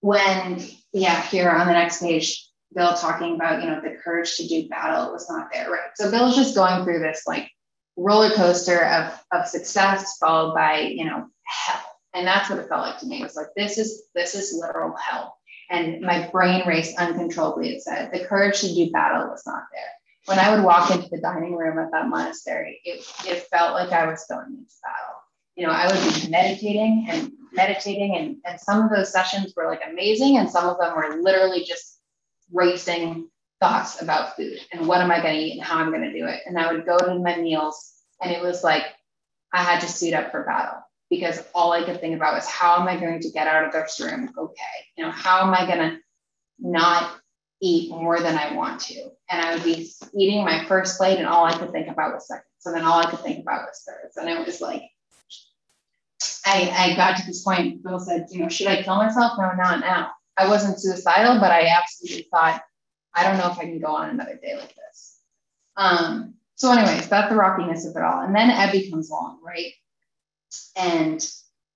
when, 0.00 0.64
yeah, 0.92 1.22
here 1.22 1.50
on 1.50 1.66
the 1.66 1.72
next 1.72 2.00
page, 2.00 2.48
Bill 2.74 2.94
talking 2.94 3.34
about, 3.34 3.62
you 3.62 3.68
know, 3.68 3.80
the 3.80 3.96
courage 4.02 4.36
to 4.36 4.46
do 4.46 4.68
battle 4.68 5.12
was 5.12 5.28
not 5.28 5.48
there, 5.52 5.70
right? 5.70 5.90
So 5.96 6.10
Bill's 6.10 6.36
just 6.36 6.54
going 6.54 6.84
through 6.84 7.00
this 7.00 7.22
like 7.26 7.50
roller 7.96 8.30
coaster 8.30 8.84
of, 8.84 9.20
of 9.32 9.48
success 9.48 10.18
followed 10.18 10.54
by, 10.54 10.80
you 10.80 11.04
know, 11.04 11.26
hell. 11.44 11.84
And 12.14 12.26
that's 12.26 12.48
what 12.48 12.58
it 12.58 12.68
felt 12.68 12.82
like 12.82 12.98
to 13.00 13.06
me. 13.06 13.20
It 13.20 13.24
was 13.24 13.36
like, 13.36 13.48
this 13.56 13.78
is, 13.78 14.04
this 14.14 14.34
is 14.34 14.56
literal 14.58 14.94
hell. 14.96 15.36
And 15.70 16.00
my 16.00 16.28
brain 16.30 16.66
raced 16.66 16.96
uncontrollably. 16.98 17.74
It 17.74 17.82
said 17.82 18.10
the 18.12 18.24
courage 18.24 18.60
to 18.60 18.74
do 18.74 18.90
battle 18.90 19.28
was 19.28 19.42
not 19.46 19.64
there. 19.72 19.97
When 20.28 20.38
I 20.38 20.54
would 20.54 20.62
walk 20.62 20.90
into 20.90 21.08
the 21.08 21.20
dining 21.20 21.56
room 21.56 21.78
at 21.78 21.90
that 21.92 22.08
monastery, 22.08 22.80
it, 22.84 23.00
it 23.26 23.46
felt 23.50 23.72
like 23.72 23.92
I 23.92 24.06
was 24.06 24.26
going 24.28 24.48
into 24.48 24.74
battle. 24.82 25.22
You 25.56 25.66
know, 25.66 25.72
I 25.72 25.86
would 25.86 26.22
be 26.22 26.28
meditating 26.28 27.06
and 27.08 27.32
meditating 27.52 28.14
and, 28.14 28.36
and 28.44 28.60
some 28.60 28.84
of 28.84 28.90
those 28.90 29.10
sessions 29.10 29.54
were 29.56 29.66
like 29.66 29.80
amazing 29.90 30.36
and 30.36 30.50
some 30.50 30.68
of 30.68 30.78
them 30.78 30.94
were 30.94 31.16
literally 31.22 31.64
just 31.64 31.98
racing 32.52 33.28
thoughts 33.58 34.02
about 34.02 34.36
food 34.36 34.58
and 34.70 34.86
what 34.86 35.00
am 35.00 35.10
I 35.10 35.22
going 35.22 35.34
to 35.34 35.40
eat 35.40 35.54
and 35.54 35.62
how 35.62 35.78
I'm 35.78 35.90
going 35.90 36.02
to 36.02 36.12
do 36.12 36.26
it. 36.26 36.40
And 36.46 36.58
I 36.58 36.72
would 36.72 36.84
go 36.84 36.98
to 36.98 37.18
my 37.18 37.36
meals 37.36 37.94
and 38.20 38.30
it 38.30 38.42
was 38.42 38.62
like 38.62 38.84
I 39.52 39.62
had 39.62 39.80
to 39.80 39.88
suit 39.88 40.12
up 40.12 40.30
for 40.30 40.44
battle 40.44 40.80
because 41.10 41.42
all 41.54 41.72
I 41.72 41.84
could 41.84 42.00
think 42.00 42.14
about 42.14 42.34
was 42.34 42.46
how 42.46 42.80
am 42.80 42.86
I 42.86 43.00
going 43.00 43.20
to 43.20 43.30
get 43.30 43.48
out 43.48 43.64
of 43.64 43.72
this 43.72 43.98
room 43.98 44.30
okay? 44.38 44.62
You 44.96 45.06
know, 45.06 45.10
how 45.10 45.40
am 45.40 45.54
I 45.54 45.66
going 45.66 45.78
to 45.78 45.98
not 46.58 47.18
eat 47.60 47.90
more 47.90 48.20
than 48.20 48.36
I 48.36 48.54
want 48.54 48.80
to? 48.82 49.10
And 49.30 49.42
I 49.42 49.54
would 49.54 49.64
be 49.64 49.90
eating 50.14 50.44
my 50.44 50.64
first 50.66 50.98
plate 50.98 51.18
and 51.18 51.26
all 51.26 51.44
I 51.44 51.56
could 51.56 51.72
think 51.72 51.88
about 51.88 52.14
was 52.14 52.28
seconds. 52.28 52.44
And 52.64 52.74
then 52.74 52.84
all 52.84 53.00
I 53.00 53.10
could 53.10 53.20
think 53.20 53.40
about 53.40 53.66
was 53.66 53.84
thirds. 53.86 54.16
And 54.16 54.28
it 54.28 54.46
was 54.46 54.60
like, 54.60 54.82
I, 56.46 56.70
I 56.74 56.96
got 56.96 57.16
to 57.18 57.26
this 57.26 57.42
point, 57.42 57.82
Bill 57.82 57.98
said, 58.00 58.26
you 58.30 58.40
know, 58.40 58.48
should 58.48 58.66
I 58.66 58.82
kill 58.82 58.96
myself? 58.96 59.38
No, 59.38 59.52
not 59.52 59.80
now. 59.80 60.10
I 60.36 60.48
wasn't 60.48 60.80
suicidal, 60.80 61.40
but 61.40 61.50
I 61.50 61.66
absolutely 61.66 62.26
thought, 62.30 62.62
I 63.14 63.24
don't 63.24 63.38
know 63.38 63.50
if 63.50 63.58
I 63.58 63.64
can 63.64 63.80
go 63.80 63.88
on 63.88 64.10
another 64.10 64.38
day 64.42 64.56
like 64.56 64.74
this. 64.74 65.18
Um, 65.76 66.34
so, 66.54 66.72
anyways, 66.72 67.08
that's 67.08 67.30
the 67.30 67.36
rockiness 67.36 67.86
of 67.86 67.96
it 67.96 68.02
all. 68.02 68.22
And 68.22 68.34
then 68.34 68.50
Ebby 68.50 68.90
comes 68.90 69.10
along, 69.10 69.40
right? 69.44 69.72
and 70.76 71.26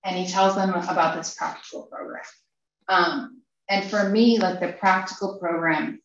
and 0.05 0.17
he 0.17 0.27
tells 0.27 0.55
them 0.57 0.71
about 0.71 1.17
this 1.17 1.35
practical 1.35 1.83
program. 1.83 2.23
Um, 2.89 3.41
and 3.69 3.88
for 3.88 4.09
me, 4.09 4.38
like 4.38 4.61
the 4.61 4.73
practical 4.73 5.38
program 5.38 6.00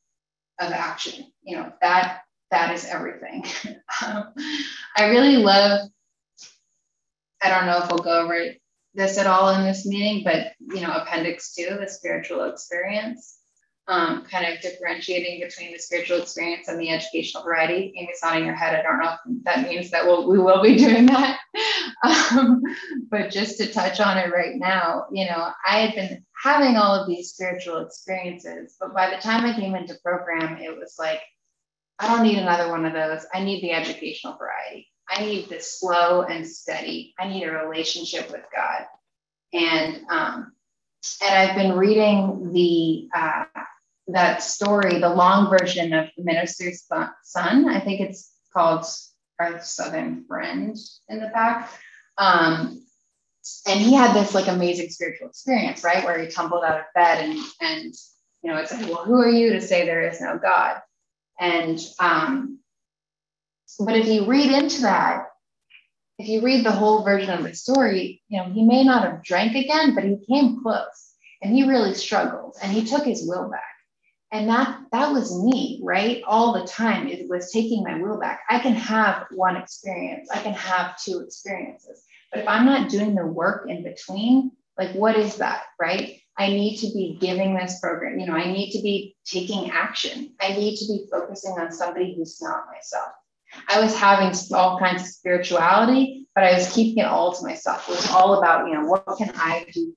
of 0.59 0.71
action, 0.71 1.31
you 1.43 1.57
know, 1.57 1.71
that 1.81 2.21
that 2.51 2.73
is 2.73 2.85
everything. 2.85 3.45
um, 4.05 4.33
I 4.95 5.07
really 5.07 5.37
love. 5.37 5.89
I 7.41 7.49
don't 7.49 7.67
know 7.67 7.83
if 7.83 7.91
we'll 7.91 7.99
go 7.99 8.21
over 8.23 8.45
this 8.93 9.17
at 9.17 9.27
all 9.27 9.49
in 9.49 9.63
this 9.63 9.85
meeting, 9.85 10.23
but 10.23 10.53
you 10.59 10.81
know, 10.81 10.91
appendix 10.91 11.53
two, 11.53 11.77
the 11.79 11.87
spiritual 11.87 12.45
experience 12.45 13.37
um, 13.87 14.25
kind 14.25 14.53
of 14.53 14.61
differentiating 14.61 15.39
between 15.39 15.71
the 15.71 15.79
spiritual 15.79 16.21
experience 16.21 16.67
and 16.67 16.79
the 16.79 16.89
educational 16.89 17.43
variety. 17.43 17.93
Amy's 17.97 18.19
nodding 18.21 18.45
her 18.45 18.55
head. 18.55 18.75
I 18.75 18.81
don't 18.81 18.99
know 18.99 19.11
if 19.11 19.43
that 19.43 19.67
means 19.67 19.91
that 19.91 20.05
we'll, 20.05 20.29
we 20.29 20.39
will 20.39 20.61
be 20.61 20.75
doing 20.75 21.05
that. 21.07 21.39
um, 22.03 22.61
but 23.09 23.31
just 23.31 23.57
to 23.57 23.71
touch 23.71 23.99
on 23.99 24.17
it 24.17 24.31
right 24.31 24.55
now, 24.55 25.05
you 25.11 25.25
know, 25.25 25.51
I 25.65 25.79
had 25.79 25.95
been 25.95 26.25
having 26.43 26.75
all 26.75 26.95
of 26.95 27.07
these 27.07 27.31
spiritual 27.31 27.77
experiences, 27.77 28.75
but 28.79 28.93
by 28.93 29.09
the 29.09 29.21
time 29.21 29.45
I 29.45 29.59
came 29.59 29.75
into 29.75 29.95
program, 30.03 30.57
it 30.57 30.77
was 30.77 30.95
like, 30.99 31.21
I 31.99 32.07
don't 32.07 32.23
need 32.23 32.37
another 32.37 32.69
one 32.69 32.85
of 32.85 32.93
those. 32.93 33.25
I 33.33 33.43
need 33.43 33.61
the 33.61 33.71
educational 33.71 34.37
variety. 34.37 34.87
I 35.09 35.25
need 35.25 35.49
the 35.49 35.59
slow 35.59 36.23
and 36.23 36.45
steady. 36.45 37.13
I 37.19 37.27
need 37.27 37.43
a 37.43 37.51
relationship 37.51 38.29
with 38.31 38.43
God. 38.53 38.85
And 39.53 40.01
um, 40.09 40.51
and 41.23 41.33
I've 41.33 41.55
been 41.55 41.77
reading 41.77 42.51
the 42.51 43.09
uh, 43.15 43.45
that 44.09 44.43
story, 44.43 44.99
the 44.99 45.09
long 45.09 45.49
version 45.49 45.93
of 45.93 46.07
the 46.17 46.23
minister's 46.23 46.85
son. 47.23 47.69
I 47.69 47.79
think 47.79 48.01
it's 48.01 48.31
called 48.53 48.85
Our 49.39 49.61
Southern 49.61 50.25
Friend 50.25 50.75
in 51.09 51.19
the 51.19 51.27
back. 51.27 51.71
Um, 52.17 52.83
and 53.67 53.79
he 53.79 53.93
had 53.93 54.13
this 54.13 54.33
like 54.33 54.47
amazing 54.47 54.89
spiritual 54.89 55.29
experience, 55.29 55.83
right? 55.83 56.03
Where 56.03 56.19
he 56.19 56.27
tumbled 56.27 56.63
out 56.63 56.79
of 56.79 56.85
bed 56.95 57.23
and 57.23 57.39
and 57.61 57.93
you 58.43 58.51
know, 58.51 58.59
it's 58.59 58.71
like, 58.71 58.85
well, 58.85 59.03
who 59.03 59.15
are 59.15 59.29
you 59.29 59.53
to 59.53 59.61
say 59.61 59.85
there 59.85 60.07
is 60.07 60.21
no 60.21 60.37
God? 60.37 60.81
And 61.39 61.79
um, 61.99 62.59
but 63.79 63.95
if 63.95 64.07
you 64.07 64.25
read 64.25 64.51
into 64.51 64.81
that, 64.81 65.27
if 66.17 66.27
you 66.27 66.41
read 66.41 66.65
the 66.65 66.71
whole 66.71 67.03
version 67.03 67.29
of 67.29 67.43
the 67.43 67.53
story, 67.53 68.21
you 68.27 68.39
know, 68.39 68.49
he 68.49 68.63
may 68.63 68.83
not 68.83 69.03
have 69.03 69.23
drank 69.23 69.55
again, 69.55 69.93
but 69.93 70.03
he 70.03 70.17
came 70.27 70.61
close 70.61 71.13
and 71.41 71.53
he 71.53 71.67
really 71.67 71.93
struggled 71.93 72.55
and 72.61 72.71
he 72.71 72.83
took 72.83 73.05
his 73.05 73.27
will 73.27 73.49
back 73.49 73.76
and 74.31 74.49
that 74.49 74.79
that 74.91 75.13
was 75.13 75.41
me 75.43 75.79
right 75.83 76.21
all 76.25 76.53
the 76.53 76.67
time. 76.67 77.07
It 77.07 77.29
was 77.29 77.51
taking 77.51 77.83
my 77.83 77.99
will 77.99 78.19
back. 78.19 78.41
I 78.49 78.59
can 78.59 78.73
have 78.73 79.25
one 79.31 79.55
experience. 79.55 80.29
I 80.33 80.41
can 80.41 80.53
have 80.53 81.01
two 81.01 81.19
experiences. 81.19 82.03
But 82.31 82.41
if 82.41 82.47
i'm 82.47 82.65
not 82.65 82.89
doing 82.89 83.15
the 83.15 83.25
work 83.25 83.69
in 83.69 83.83
between 83.83 84.51
like 84.77 84.91
what 84.91 85.15
is 85.15 85.37
that 85.37 85.63
right? 85.79 86.19
I 86.39 86.49
need 86.49 86.77
to 86.77 86.87
be 86.87 87.17
giving 87.19 87.55
this 87.55 87.79
program 87.79 88.19
you 88.19 88.27
know 88.27 88.33
i 88.33 88.51
need 88.51 88.71
to 88.71 88.81
be 88.81 89.15
taking 89.25 89.71
action. 89.71 90.33
I 90.41 90.49
need 90.49 90.77
to 90.77 90.85
be 90.87 91.07
focusing 91.09 91.53
on 91.53 91.71
somebody 91.71 92.15
who's 92.15 92.41
not 92.41 92.65
myself. 92.67 93.11
I 93.69 93.79
was 93.79 93.95
having 93.97 94.37
all 94.53 94.77
kinds 94.77 95.03
of 95.03 95.07
spirituality 95.07 96.27
but 96.35 96.43
i 96.43 96.53
was 96.53 96.71
keeping 96.73 97.03
it 97.03 97.07
all 97.07 97.33
to 97.33 97.43
myself. 97.43 97.87
It 97.87 97.91
was 97.91 98.11
all 98.11 98.39
about 98.39 98.67
you 98.67 98.73
know 98.73 98.85
what 98.85 99.05
can 99.17 99.31
i 99.35 99.65
do 99.73 99.95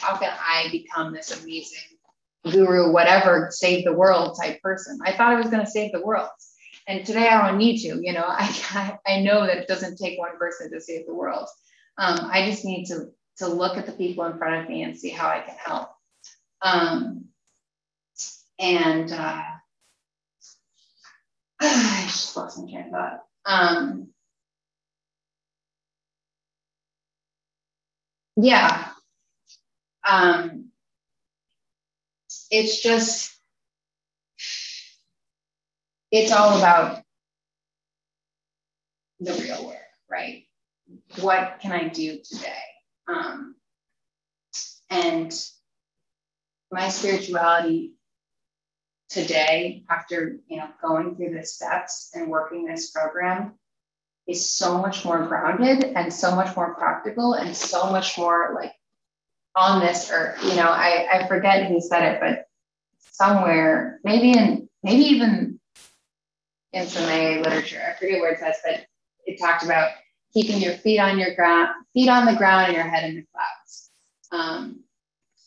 how 0.00 0.16
can 0.16 0.32
i 0.40 0.68
become 0.72 1.12
this 1.12 1.30
amazing 1.42 1.95
guru, 2.50 2.92
whatever, 2.92 3.48
save 3.50 3.84
the 3.84 3.92
world 3.92 4.36
type 4.40 4.60
person. 4.62 4.98
I 5.04 5.12
thought 5.12 5.32
I 5.32 5.36
was 5.36 5.50
going 5.50 5.64
to 5.64 5.70
save 5.70 5.92
the 5.92 6.04
world. 6.04 6.28
And 6.88 7.04
today 7.04 7.28
I 7.28 7.48
don't 7.48 7.58
need 7.58 7.78
to, 7.82 8.00
you 8.00 8.12
know, 8.12 8.24
I, 8.28 8.98
I 9.06 9.20
know 9.20 9.46
that 9.46 9.58
it 9.58 9.68
doesn't 9.68 9.98
take 9.98 10.18
one 10.18 10.38
person 10.38 10.70
to 10.70 10.80
save 10.80 11.06
the 11.06 11.14
world. 11.14 11.48
Um, 11.98 12.28
I 12.30 12.48
just 12.48 12.64
need 12.64 12.86
to, 12.86 13.08
to 13.38 13.48
look 13.48 13.76
at 13.76 13.86
the 13.86 13.92
people 13.92 14.24
in 14.26 14.38
front 14.38 14.62
of 14.62 14.68
me 14.68 14.82
and 14.82 14.96
see 14.96 15.10
how 15.10 15.28
I 15.28 15.40
can 15.40 15.56
help. 15.64 15.90
Um, 16.62 17.26
and 18.58 19.12
uh, 19.12 19.42
I 21.60 22.02
just 22.06 22.36
lost 22.36 22.58
my 22.58 22.70
train 22.70 22.86
of 22.86 22.90
thought. 22.90 23.22
Um, 23.44 24.08
yeah. 28.36 28.88
Um, 30.08 30.65
it's 32.50 32.82
just 32.82 33.32
it's 36.10 36.32
all 36.32 36.56
about 36.56 37.02
the 39.20 39.32
real 39.34 39.66
work, 39.66 39.76
right? 40.10 40.44
What 41.20 41.58
can 41.60 41.72
I 41.72 41.88
do 41.88 42.18
today? 42.22 42.52
Um, 43.08 43.56
and 44.90 45.34
my 46.70 46.88
spirituality 46.88 47.94
today, 49.08 49.84
after 49.90 50.38
you 50.48 50.58
know 50.58 50.68
going 50.82 51.16
through 51.16 51.34
the 51.34 51.44
steps 51.44 52.10
and 52.14 52.28
working 52.28 52.66
this 52.66 52.90
program, 52.90 53.54
is 54.26 54.48
so 54.48 54.78
much 54.78 55.04
more 55.04 55.24
grounded 55.26 55.84
and 55.84 56.12
so 56.12 56.34
much 56.34 56.56
more 56.56 56.74
practical 56.74 57.34
and 57.34 57.56
so 57.56 57.90
much 57.90 58.18
more 58.18 58.52
like 58.54 58.72
on 59.56 59.80
this 59.80 60.10
earth. 60.12 60.38
You 60.44 60.54
know, 60.54 60.68
I, 60.68 61.06
I 61.12 61.26
forget 61.26 61.66
who 61.66 61.80
said 61.80 62.14
it, 62.14 62.20
but 62.20 62.46
somewhere, 63.10 64.00
maybe 64.04 64.32
in 64.32 64.68
maybe 64.82 65.02
even 65.02 65.58
in 66.72 66.86
some 66.86 67.06
literature, 67.06 67.82
I 67.88 67.98
forget 67.98 68.20
where 68.20 68.32
it 68.32 68.38
says, 68.38 68.56
but 68.64 68.86
it 69.24 69.40
talked 69.40 69.64
about 69.64 69.90
keeping 70.32 70.60
your 70.60 70.74
feet 70.74 70.98
on 70.98 71.18
your 71.18 71.34
ground, 71.34 71.70
feet 71.94 72.10
on 72.10 72.26
the 72.26 72.36
ground 72.36 72.66
and 72.66 72.76
your 72.76 72.84
head 72.84 73.08
in 73.08 73.16
the 73.16 73.24
clouds. 73.32 73.90
Um, 74.30 74.80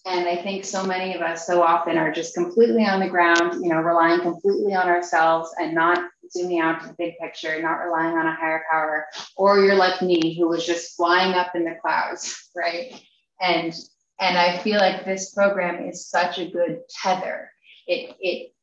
and 0.06 0.28
I 0.28 0.38
think 0.38 0.66
so 0.66 0.84
many 0.84 1.13
of 1.13 1.22
us 1.22 1.46
so 1.46 1.62
often 1.62 1.98
are 1.98 2.12
just 2.12 2.34
completely 2.34 2.86
on 2.86 3.00
the 3.00 3.10
ground, 3.10 3.63
you 3.63 3.70
know, 3.70 3.78
relying 3.78 4.22
completely 4.22 4.74
on 4.74 4.88
ourselves 4.88 5.54
and 5.60 5.75
not 5.75 6.10
zooming 6.32 6.60
out 6.60 6.82
to 6.82 6.88
the 6.88 6.94
big 6.94 7.18
picture, 7.20 7.62
not 7.62 7.84
relying 7.84 8.18
on 8.18 8.25
a 8.25 8.34
higher 8.34 8.63
power. 8.72 9.06
Or 9.36 9.60
you're 9.60 9.75
like 9.75 10.01
me, 10.01 10.36
who 10.36 10.48
was 10.48 10.66
just 10.66 10.96
flying 10.96 11.34
up 11.34 11.54
in 11.54 11.63
the 11.63 11.75
clouds, 11.82 12.50
right? 12.56 13.00
And 13.39 13.74
and 14.20 14.38
I 14.38 14.58
feel 14.58 14.80
like 14.80 15.06
this 15.06 15.32
program 15.34 15.88
is 15.88 16.08
such 16.08 16.40
a 16.40 16.50
good 16.50 16.82
tether. 16.90 17.52
It, 17.88 18.16
it 18.20 18.54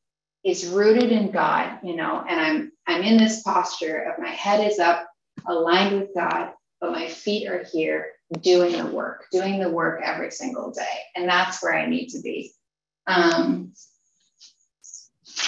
is 0.45 0.69
rooted 0.69 1.11
in 1.11 1.31
God, 1.31 1.79
you 1.83 1.97
know, 1.97 2.25
and 2.29 2.41
I'm 2.41 2.73
I'm 2.87 3.03
in 3.03 3.17
this 3.17 3.43
posture 3.43 4.03
of 4.03 4.23
my 4.23 4.31
head 4.31 4.65
is 4.71 4.79
up, 4.79 5.09
aligned 5.49 6.01
with 6.01 6.11
God, 6.15 6.53
but 6.81 6.93
my 6.93 7.09
feet 7.09 7.49
are 7.49 7.65
here 7.65 8.13
doing 8.43 8.77
the 8.77 8.87
work, 8.87 9.27
doing 9.33 9.59
the 9.59 9.71
work 9.71 10.03
every 10.05 10.31
single 10.31 10.71
day. 10.71 10.99
And 11.17 11.29
that's 11.29 11.63
where 11.63 11.75
I 11.75 11.87
need 11.87 12.09
to 12.11 12.21
be. 12.21 12.53
Um, 13.09 13.73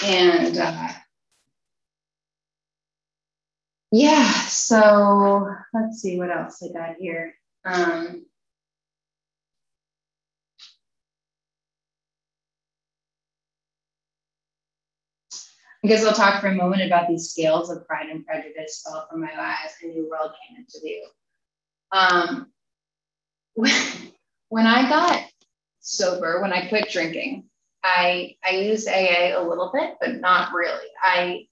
and 0.05 0.59
uh, 0.59 0.89
yeah, 3.93 4.31
so 4.33 5.49
let's 5.73 5.99
see 6.03 6.19
what 6.19 6.31
else 6.31 6.63
I 6.63 6.73
got 6.73 6.97
here. 6.97 7.35
Um, 7.65 8.27
Guess 15.87 16.05
I'll 16.05 16.13
talk 16.13 16.41
for 16.41 16.49
a 16.49 16.55
moment 16.55 16.83
about 16.83 17.09
these 17.09 17.31
scales 17.31 17.71
of 17.71 17.87
pride 17.87 18.09
and 18.09 18.27
prejudice 18.27 18.85
fell 18.85 19.07
from 19.09 19.21
my 19.21 19.31
eyes. 19.39 19.71
A 19.83 19.87
new 19.87 20.11
world 20.11 20.33
came 20.49 20.57
into 20.59 20.81
view. 20.83 21.07
Um, 21.93 22.51
when, 23.55 23.73
when 24.49 24.67
I 24.67 24.89
got 24.89 25.23
sober, 25.81 26.43
when 26.43 26.53
I 26.53 26.69
quit 26.69 26.91
drinking, 26.91 27.45
I 27.85 28.35
I 28.45 28.51
used 28.51 28.89
AA 28.89 29.39
a 29.39 29.43
little 29.43 29.71
bit, 29.73 29.95
but 30.01 30.21
not 30.21 30.53
really. 30.53 30.89
I 31.03 31.47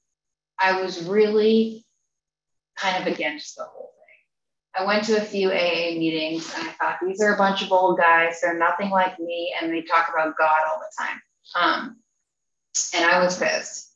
I 0.59 0.83
was 0.83 1.05
really 1.05 1.85
kind 2.77 3.01
of 3.01 3.13
against 3.13 3.57
the 3.57 3.65
whole 3.65 3.93
thing. 3.95 4.83
I 4.83 4.87
went 4.87 5.05
to 5.05 5.17
a 5.17 5.25
few 5.25 5.51
AA 5.51 5.97
meetings 5.99 6.53
and 6.57 6.69
I 6.69 6.73
thought 6.73 6.99
these 7.01 7.23
are 7.23 7.35
a 7.35 7.39
bunch 7.39 7.63
of 7.63 7.73
old 7.73 7.99
guys. 7.99 8.41
They're 8.41 8.59
nothing 8.59 8.91
like 8.91 9.19
me, 9.19 9.55
and 9.61 9.73
they 9.73 9.83
talk 9.83 10.09
about 10.13 10.37
God 10.37 10.61
all 10.71 10.81
the 10.81 11.05
time. 11.05 11.21
Um, 11.55 11.97
and 12.95 13.05
I 13.05 13.23
was 13.23 13.39
pissed. 13.39 13.96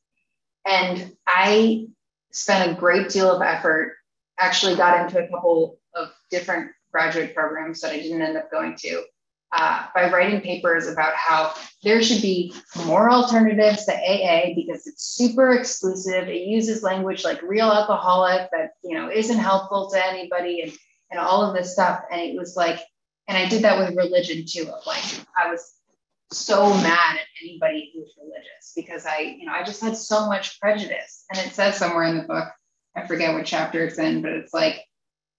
And 0.67 1.12
I 1.26 1.87
spent 2.33 2.71
a 2.71 2.81
great 2.81 3.09
deal 3.09 3.31
of 3.31 3.43
effort, 3.43 3.97
actually 4.38 4.76
got 4.76 5.05
into 5.05 5.25
a 5.25 5.29
couple 5.29 5.79
of 5.95 6.09
different 6.31 6.71
graduate 6.93 7.35
programs 7.35 7.81
that 7.81 7.93
I 7.93 7.99
didn't 8.00 8.23
end 8.23 8.37
up 8.37 8.50
going 8.50 8.76
to. 8.79 9.05
Uh, 9.52 9.87
by 9.97 10.09
writing 10.11 10.40
papers 10.40 10.87
about 10.87 11.12
how 11.17 11.52
there 11.83 12.00
should 12.00 12.23
be 12.23 12.55
more 12.87 13.11
alternatives 13.11 13.85
to 13.85 13.93
AA 13.93 14.55
because 14.55 14.87
it's 14.87 15.02
super 15.05 15.55
exclusive. 15.55 16.29
It 16.29 16.47
uses 16.47 16.85
language 16.85 17.25
like 17.25 17.43
real 17.43 17.69
alcoholic 17.69 18.49
that 18.52 18.75
you 18.85 18.97
know 18.97 19.11
isn't 19.11 19.38
helpful 19.38 19.90
to 19.90 20.07
anybody 20.07 20.62
and 20.62 20.73
and 21.11 21.19
all 21.19 21.43
of 21.43 21.57
this 21.57 21.73
stuff. 21.73 22.05
And 22.12 22.21
it 22.21 22.38
was 22.38 22.55
like, 22.57 22.79
and 23.26 23.37
I 23.37 23.49
did 23.49 23.62
that 23.62 23.76
with 23.76 23.97
religion 23.97 24.45
too. 24.47 24.71
Like 24.87 25.02
I 25.37 25.50
was 25.50 25.75
so 26.32 26.68
mad 26.68 27.16
at 27.16 27.26
anybody 27.42 27.90
who's 27.92 28.14
religious 28.20 28.72
because 28.76 29.04
I, 29.04 29.37
you 29.38 29.46
know, 29.46 29.52
I 29.52 29.64
just 29.64 29.82
had 29.82 29.96
so 29.96 30.26
much 30.26 30.60
prejudice. 30.60 31.25
And 31.30 31.46
it 31.46 31.54
says 31.54 31.76
somewhere 31.76 32.04
in 32.04 32.16
the 32.16 32.22
book, 32.25 32.49
I 32.96 33.06
forget 33.06 33.34
what 33.34 33.46
chapter 33.46 33.84
it's 33.84 33.99
in, 33.99 34.22
but 34.22 34.32
it's 34.32 34.54
like 34.54 34.84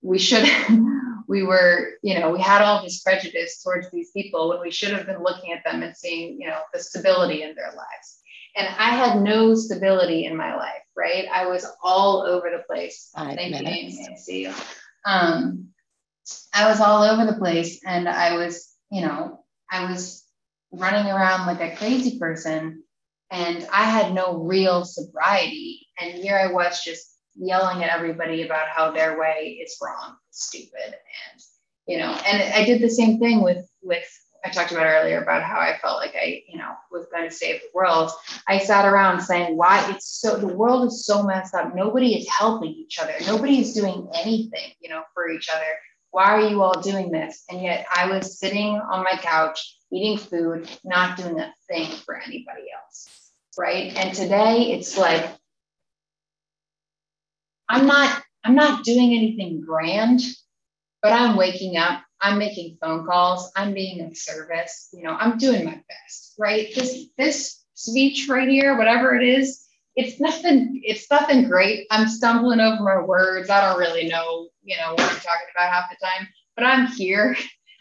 we 0.02 0.20
should 0.20 0.48
we 1.28 1.44
were, 1.44 1.94
you 2.02 2.20
know, 2.20 2.32
we 2.32 2.42
had 2.42 2.62
all 2.62 2.84
this 2.84 3.02
prejudice 3.02 3.62
towards 3.64 3.90
these 3.92 4.12
people 4.12 4.50
when 4.50 4.60
we 4.60 4.72
should 4.72 4.92
have 4.92 5.06
been 5.06 5.24
looking 5.24 5.54
at 5.54 5.64
them 5.64 5.82
and 5.82 5.96
seeing, 5.96 6.40
you 6.42 6.48
know, 6.48 6.60
the 6.74 6.80
stability 6.80 7.44
in 7.44 7.56
their 7.56 7.70
lives. 7.70 8.20
And 8.58 8.68
I 8.68 8.90
had 8.90 9.22
no 9.22 9.56
stability 9.56 10.26
in 10.26 10.36
my 10.36 10.56
life, 10.58 10.84
right? 10.96 11.26
I 11.32 11.48
was 11.48 11.66
all 11.82 12.24
over 12.24 12.50
the 12.50 12.64
place. 12.68 13.12
Five 13.16 13.36
Thank 13.36 13.52
minutes. 13.52 13.96
you, 13.96 14.02
Amy. 14.02 14.10
I 14.12 14.16
see 14.16 14.42
you. 14.44 14.54
Um, 15.06 15.70
I 16.54 16.70
was 16.70 16.82
all 16.82 17.04
over 17.04 17.26
the 17.26 17.38
place 17.38 17.80
and 17.86 18.10
I 18.10 18.36
was, 18.36 18.74
you 18.92 19.02
know, 19.02 19.46
I 19.72 19.90
was 19.90 20.21
running 20.72 21.12
around 21.12 21.48
like 21.48 21.62
a 21.62 21.76
crazy 21.76 22.18
person 22.18 22.84
and 23.32 23.66
I 23.72 23.86
had 23.86 24.14
no 24.14 24.38
real 24.38 24.84
sobriety. 24.86 25.88
And 26.00 26.14
here 26.14 26.38
I 26.38 26.52
was 26.52 26.84
just 26.84 27.16
yelling 27.36 27.84
at 27.84 27.90
everybody 27.90 28.44
about 28.44 28.68
how 28.68 28.92
their 28.92 29.18
way 29.18 29.60
is 29.64 29.78
wrong, 29.82 30.18
stupid, 30.32 30.72
and 30.86 31.42
you 31.88 31.98
know, 31.98 32.12
and 32.28 32.54
I 32.54 32.64
did 32.66 32.82
the 32.82 32.90
same 32.90 33.20
thing 33.20 33.42
with 33.42 33.66
with 33.82 34.06
I 34.44 34.50
talked 34.50 34.72
about 34.72 34.88
earlier 34.88 35.22
about 35.22 35.44
how 35.44 35.60
I 35.60 35.78
felt 35.82 35.98
like 35.98 36.16
I, 36.16 36.42
you 36.48 36.58
know, 36.58 36.74
was 36.92 37.06
going 37.14 37.30
to 37.30 37.36
save 37.36 37.62
the 37.62 37.68
world. 37.76 38.10
I 38.48 38.58
sat 38.58 38.86
around 38.86 39.22
saying, 39.22 39.56
why 39.56 39.88
it's 39.92 40.20
so 40.20 40.36
the 40.36 40.48
world 40.48 40.88
is 40.88 41.06
so 41.06 41.24
messed 41.24 41.54
up. 41.54 41.76
Nobody 41.76 42.16
is 42.16 42.28
helping 42.28 42.72
each 42.72 42.98
other. 43.00 43.14
Nobody 43.28 43.60
is 43.60 43.74
doing 43.74 44.10
anything, 44.16 44.72
you 44.80 44.90
know, 44.90 45.04
for 45.14 45.30
each 45.30 45.48
other. 45.54 45.64
Why 46.10 46.26
are 46.26 46.50
you 46.50 46.64
all 46.64 46.82
doing 46.82 47.12
this? 47.12 47.44
And 47.50 47.62
yet 47.62 47.86
I 47.96 48.10
was 48.10 48.40
sitting 48.40 48.82
on 48.92 49.04
my 49.04 49.16
couch 49.22 49.78
eating 49.92 50.18
food, 50.18 50.70
not 50.84 51.18
doing 51.18 51.40
a 51.40 51.54
thing 51.68 51.92
for 52.06 52.16
anybody 52.16 52.66
else. 52.76 53.10
Right. 53.58 53.96
And 53.96 54.14
today 54.16 54.72
it's 54.72 54.98
like 54.98 55.30
I'm 57.68 57.86
not 57.86 58.24
I'm 58.44 58.56
not 58.56 58.84
doing 58.84 59.14
anything 59.14 59.62
grand, 59.62 60.22
but 61.02 61.14
I'm 61.14 61.36
waking 61.36 61.78
up, 61.78 62.02
I'm 62.20 62.38
making 62.38 62.78
phone 62.82 63.06
calls, 63.06 63.52
I'm 63.56 63.74
being 63.74 64.02
of 64.06 64.18
service, 64.18 64.90
you 64.94 65.04
know, 65.04 65.16
I'm 65.20 65.38
doing 65.38 65.66
my 65.66 65.82
best, 65.88 66.36
right? 66.40 66.68
This 66.74 67.08
this 67.18 67.64
speech 67.74 68.28
right 68.30 68.48
here, 68.48 68.78
whatever 68.78 69.16
it 69.16 69.28
is, 69.28 69.66
it's 69.96 70.20
nothing, 70.20 70.82
it's 70.84 71.10
nothing 71.12 71.48
great. 71.48 71.88
I'm 71.92 72.08
stumbling 72.08 72.60
over 72.60 72.82
my 72.82 73.02
words. 73.02 73.50
I 73.50 73.68
don't 73.68 73.80
really 73.80 74.08
know, 74.08 74.50
you 74.64 74.78
know, 74.78 74.92
what 74.92 75.02
I'm 75.02 75.20
talking 75.20 75.48
about 75.56 75.72
half 75.72 75.90
the 75.90 75.98
time, 76.04 76.28
but 76.56 76.66
I'm 76.66 76.88
here. 76.88 77.36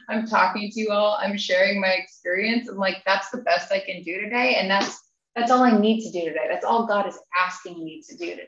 I'm 0.09 0.27
talking 0.27 0.71
to 0.71 0.81
you 0.81 0.91
all. 0.91 1.19
I'm 1.21 1.37
sharing 1.37 1.81
my 1.81 1.93
experience. 1.93 2.69
I'm 2.69 2.77
like, 2.77 3.03
that's 3.05 3.31
the 3.31 3.43
best 3.43 3.73
I 3.73 3.81
can 3.81 4.03
do 4.03 4.21
today. 4.21 4.57
And 4.57 4.71
that's 4.71 5.01
that's 5.37 5.51
all 5.51 5.63
I 5.63 5.79
need 5.79 6.03
to 6.03 6.11
do 6.11 6.27
today. 6.27 6.47
That's 6.51 6.65
all 6.65 6.87
God 6.87 7.07
is 7.07 7.19
asking 7.39 7.85
me 7.85 8.03
to 8.09 8.17
do 8.17 8.31
today 8.31 8.47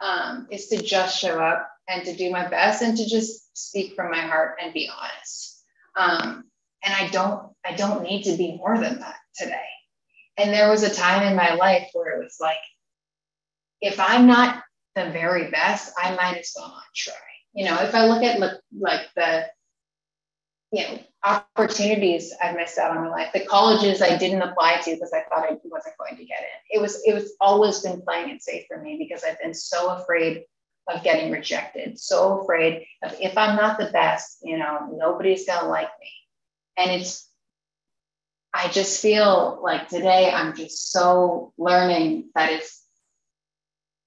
um, 0.00 0.48
is 0.50 0.68
to 0.68 0.82
just 0.82 1.18
show 1.18 1.40
up 1.40 1.68
and 1.88 2.04
to 2.04 2.14
do 2.16 2.30
my 2.30 2.48
best 2.48 2.82
and 2.82 2.96
to 2.96 3.06
just 3.06 3.56
speak 3.56 3.94
from 3.94 4.10
my 4.10 4.20
heart 4.20 4.56
and 4.60 4.74
be 4.74 4.90
honest. 4.90 5.64
Um, 5.96 6.44
and 6.84 6.94
I 6.94 7.08
don't, 7.08 7.52
I 7.64 7.74
don't 7.74 8.02
need 8.02 8.24
to 8.24 8.36
be 8.36 8.56
more 8.56 8.78
than 8.78 8.98
that 8.98 9.16
today. 9.36 9.56
And 10.36 10.52
there 10.52 10.70
was 10.70 10.82
a 10.82 10.94
time 10.94 11.22
in 11.22 11.36
my 11.36 11.54
life 11.54 11.88
where 11.92 12.18
it 12.18 12.24
was 12.24 12.38
like, 12.40 12.56
if 13.80 14.00
I'm 14.00 14.26
not 14.26 14.62
the 14.96 15.10
very 15.10 15.50
best, 15.50 15.92
I 15.96 16.14
might 16.16 16.38
as 16.38 16.52
well 16.56 16.68
not 16.68 16.82
try. 16.94 17.14
You 17.54 17.66
know, 17.66 17.80
if 17.82 17.94
I 17.94 18.06
look 18.06 18.22
at 18.22 18.40
look, 18.40 18.60
like 18.76 19.02
the, 19.14 19.46
you 20.72 20.82
know, 20.82 20.98
opportunities 21.24 22.32
I've 22.42 22.56
missed 22.56 22.78
out 22.78 22.96
on 22.96 23.04
in 23.04 23.10
life, 23.10 23.30
the 23.32 23.44
colleges 23.44 24.02
I 24.02 24.16
didn't 24.16 24.42
apply 24.42 24.80
to 24.82 24.94
because 24.94 25.12
I 25.12 25.22
thought 25.28 25.44
I 25.44 25.58
wasn't 25.64 25.98
going 25.98 26.16
to 26.16 26.24
get 26.24 26.40
in. 26.40 26.78
It 26.78 26.80
was 26.80 27.00
it 27.04 27.12
was 27.12 27.34
always 27.40 27.80
been 27.80 28.00
playing 28.02 28.30
it 28.30 28.42
safe 28.42 28.64
for 28.66 28.80
me 28.80 28.96
because 28.98 29.22
I've 29.22 29.38
been 29.38 29.54
so 29.54 29.90
afraid 29.90 30.44
of 30.88 31.04
getting 31.04 31.30
rejected, 31.30 31.98
so 32.00 32.40
afraid 32.40 32.86
of 33.04 33.14
if 33.20 33.36
I'm 33.36 33.56
not 33.56 33.78
the 33.78 33.90
best, 33.92 34.38
you 34.42 34.58
know, 34.58 34.88
nobody's 34.96 35.46
gonna 35.46 35.68
like 35.68 35.90
me. 36.00 36.10
And 36.78 36.90
it's 36.90 37.28
I 38.54 38.68
just 38.68 39.00
feel 39.00 39.60
like 39.62 39.88
today 39.88 40.30
I'm 40.30 40.56
just 40.56 40.90
so 40.90 41.52
learning 41.58 42.30
that 42.34 42.50
it's 42.50 42.82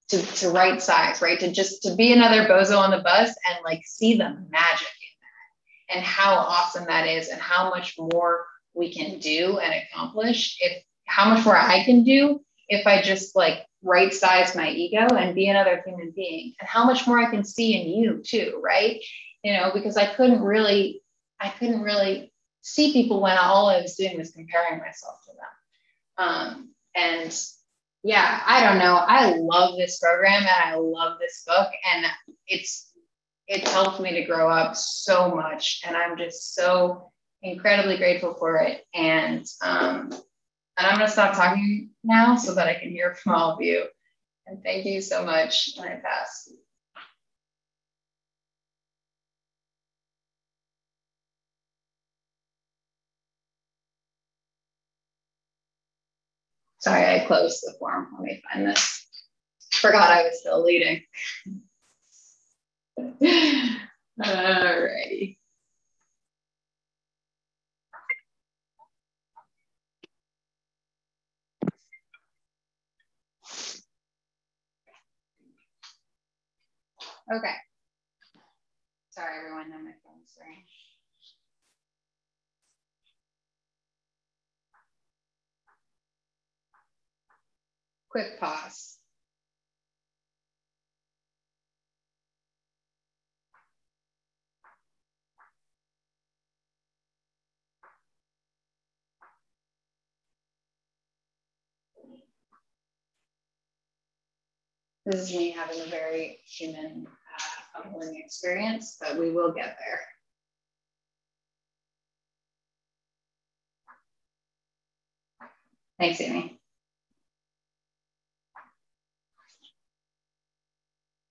to, 0.08 0.22
to 0.22 0.50
right 0.50 0.80
size, 0.80 1.20
right? 1.22 1.38
To 1.40 1.50
just 1.50 1.82
to 1.82 1.94
be 1.94 2.12
another 2.12 2.44
bozo 2.44 2.78
on 2.78 2.90
the 2.90 3.02
bus 3.02 3.28
and 3.28 3.58
like 3.64 3.82
see 3.84 4.16
the 4.16 4.36
magic 4.50 4.88
and 5.90 6.04
how 6.04 6.34
awesome 6.34 6.84
that 6.86 7.06
is 7.06 7.28
and 7.28 7.40
how 7.40 7.70
much 7.70 7.96
more 7.98 8.46
we 8.74 8.92
can 8.92 9.18
do 9.18 9.58
and 9.58 9.74
accomplish 9.74 10.56
if 10.60 10.82
how 11.06 11.32
much 11.32 11.44
more 11.44 11.56
I 11.56 11.84
can 11.84 12.04
do 12.04 12.40
if 12.68 12.86
I 12.86 13.00
just 13.00 13.36
like 13.36 13.64
right 13.82 14.12
size 14.12 14.56
my 14.56 14.70
ego 14.70 15.06
and 15.14 15.34
be 15.34 15.48
another 15.48 15.82
human 15.86 16.12
being 16.14 16.54
and 16.60 16.68
how 16.68 16.84
much 16.84 17.06
more 17.06 17.18
I 17.18 17.30
can 17.30 17.44
see 17.44 17.80
in 17.80 17.88
you 17.88 18.22
too, 18.24 18.60
right? 18.62 19.00
You 19.42 19.52
know, 19.52 19.70
because 19.72 19.96
I 19.96 20.06
couldn't 20.06 20.42
really, 20.42 21.02
I 21.40 21.50
couldn't 21.50 21.82
really 21.82 22.32
see 22.62 22.92
people 22.92 23.22
when 23.22 23.38
all 23.38 23.68
I 23.68 23.80
was 23.80 23.94
doing 23.94 24.18
was 24.18 24.32
comparing 24.32 24.80
myself 24.80 25.20
to 25.26 25.32
them. 25.32 26.26
Um, 26.26 26.70
and 26.96 27.46
yeah, 28.02 28.42
I 28.44 28.64
don't 28.64 28.78
know. 28.78 28.96
I 28.96 29.36
love 29.36 29.76
this 29.76 30.00
program 30.00 30.42
and 30.42 30.48
I 30.48 30.74
love 30.76 31.18
this 31.20 31.44
book 31.46 31.70
and 31.94 32.06
it's 32.48 32.90
it's 33.48 33.70
helped 33.70 34.00
me 34.00 34.12
to 34.12 34.24
grow 34.24 34.50
up 34.50 34.76
so 34.76 35.34
much 35.34 35.82
and 35.86 35.96
i'm 35.96 36.16
just 36.18 36.54
so 36.54 37.10
incredibly 37.42 37.96
grateful 37.96 38.34
for 38.34 38.58
it. 38.58 38.84
And 38.94 39.46
um, 39.62 40.10
and 40.78 40.86
i'm 40.86 40.98
to 40.98 41.08
stop 41.08 41.34
talking 41.34 41.90
now 42.04 42.36
so 42.36 42.54
that 42.54 42.66
i 42.66 42.74
can 42.74 42.90
hear 42.90 43.14
from 43.14 43.34
all 43.34 43.52
of 43.52 43.60
you. 43.60 43.84
And 44.46 44.62
thank 44.62 44.86
you 44.86 45.00
so 45.00 45.24
much 45.24 45.70
and 45.76 45.86
i 45.86 45.96
pass. 45.96 46.48
Sorry 56.78 57.20
i 57.20 57.24
closed 57.26 57.62
the 57.64 57.74
form. 57.78 58.08
Let 58.18 58.22
me 58.22 58.42
find 58.52 58.66
this. 58.66 59.06
Forgot 59.72 60.10
i 60.10 60.22
was 60.24 60.40
still 60.40 60.64
leading 60.64 61.02
Alrighty. 64.22 65.36
Okay. 77.32 77.54
Sorry, 79.10 79.38
everyone, 79.38 79.72
on 79.72 79.84
my 79.84 79.92
phone, 80.04 80.22
sorry. 80.26 80.64
Quick 88.08 88.40
pause. 88.40 88.95
This 105.06 105.30
is 105.30 105.36
me 105.36 105.52
having 105.52 105.80
a 105.80 105.84
very 105.84 106.40
human, 106.44 107.06
uh, 107.76 108.00
experience, 108.14 108.96
but 109.00 109.16
we 109.16 109.30
will 109.30 109.52
get 109.52 109.78
there. 109.78 110.00
Thanks, 116.00 116.20
Amy. 116.20 116.58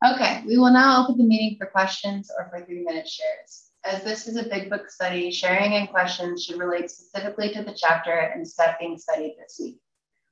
Okay, 0.06 0.44
we 0.48 0.58
will 0.58 0.72
now 0.72 1.04
open 1.04 1.18
the 1.18 1.26
meeting 1.26 1.58
for 1.58 1.66
questions 1.66 2.32
or 2.38 2.50
for 2.50 2.66
three 2.66 2.82
minute 2.82 3.10
shares. 3.10 3.72
As 3.84 4.06
this 4.06 4.26
is 4.26 4.38
a 4.38 4.44
big 4.44 4.70
book 4.70 4.90
study, 4.90 5.30
sharing 5.32 5.74
and 5.74 5.90
questions 5.90 6.46
should 6.46 6.60
relate 6.60 6.90
specifically 6.90 7.52
to 7.54 7.62
the 7.62 7.74
chapter 7.74 8.12
and 8.12 8.48
step 8.48 8.80
being 8.80 8.98
studied 8.98 9.36
this 9.38 9.58
week. 9.60 9.82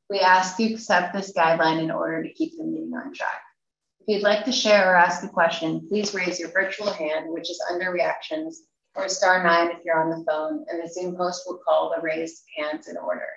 We 0.09 0.19
ask 0.19 0.59
you 0.59 0.69
to 0.69 0.73
accept 0.75 1.13
this 1.13 1.33
guideline 1.33 1.81
in 1.81 1.91
order 1.91 2.23
to 2.23 2.33
keep 2.33 2.57
the 2.57 2.63
meeting 2.63 2.93
on 2.93 3.13
track. 3.13 3.41
If 4.01 4.07
you'd 4.07 4.23
like 4.23 4.45
to 4.45 4.51
share 4.51 4.91
or 4.91 4.95
ask 4.95 5.23
a 5.23 5.29
question, 5.29 5.87
please 5.87 6.13
raise 6.13 6.39
your 6.39 6.51
virtual 6.51 6.91
hand, 6.91 7.31
which 7.31 7.49
is 7.49 7.63
under 7.71 7.91
reactions, 7.91 8.63
or 8.95 9.07
star 9.07 9.43
nine 9.43 9.71
if 9.71 9.77
you're 9.85 10.01
on 10.01 10.09
the 10.09 10.25
phone, 10.29 10.65
and 10.69 10.83
the 10.83 10.91
Zoom 10.91 11.15
host 11.15 11.43
will 11.47 11.59
call 11.65 11.93
the 11.95 12.01
raised 12.01 12.43
hands 12.57 12.87
in 12.87 12.97
order. 12.97 13.27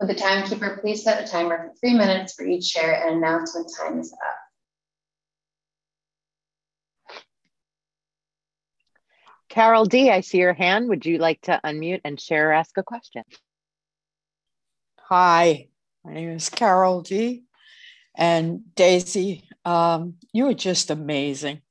With 0.00 0.08
the 0.08 0.14
timekeeper, 0.16 0.78
please 0.80 1.04
set 1.04 1.22
a 1.22 1.30
timer 1.30 1.68
for 1.68 1.74
three 1.78 1.94
minutes 1.94 2.34
for 2.34 2.44
each 2.44 2.64
share 2.64 3.06
and 3.06 3.16
announce 3.16 3.54
when 3.54 3.64
time 3.66 4.00
is 4.00 4.12
up. 4.12 4.36
Carol 9.48 9.84
D, 9.84 10.10
I 10.10 10.20
see 10.20 10.38
your 10.38 10.52
hand. 10.52 10.88
Would 10.88 11.06
you 11.06 11.18
like 11.18 11.40
to 11.42 11.60
unmute 11.64 12.00
and 12.04 12.20
share 12.20 12.50
or 12.50 12.52
ask 12.52 12.76
a 12.76 12.82
question? 12.82 13.22
Hi, 14.98 15.68
my 16.04 16.12
name 16.12 16.30
is 16.30 16.48
Carol 16.48 17.02
D. 17.02 17.44
And 18.16 18.74
Daisy, 18.74 19.48
um, 19.64 20.14
you 20.32 20.44
were 20.44 20.54
just 20.54 20.90
amazing. 20.90 21.62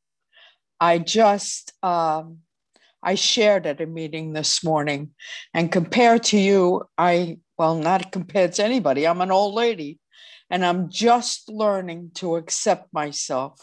I 0.80 1.00
just 1.00 1.72
um, 1.84 2.40
I 3.04 3.16
shared 3.16 3.66
at 3.68 3.82
a 3.82 3.86
meeting 3.86 4.34
this 4.34 4.64
morning. 4.64 5.12
And 5.54 5.72
compared 5.72 6.24
to 6.26 6.40
you, 6.40 6.84
I, 6.98 7.40
well, 7.58 7.76
not 7.76 8.12
compared 8.12 8.54
to 8.54 8.64
anybody, 8.64 9.06
I'm 9.06 9.22
an 9.22 9.32
old 9.32 9.54
lady 9.54 10.00
and 10.50 10.66
I'm 10.66 10.90
just 10.90 11.50
learning 11.50 12.12
to 12.16 12.38
accept 12.38 12.94
myself 12.94 13.60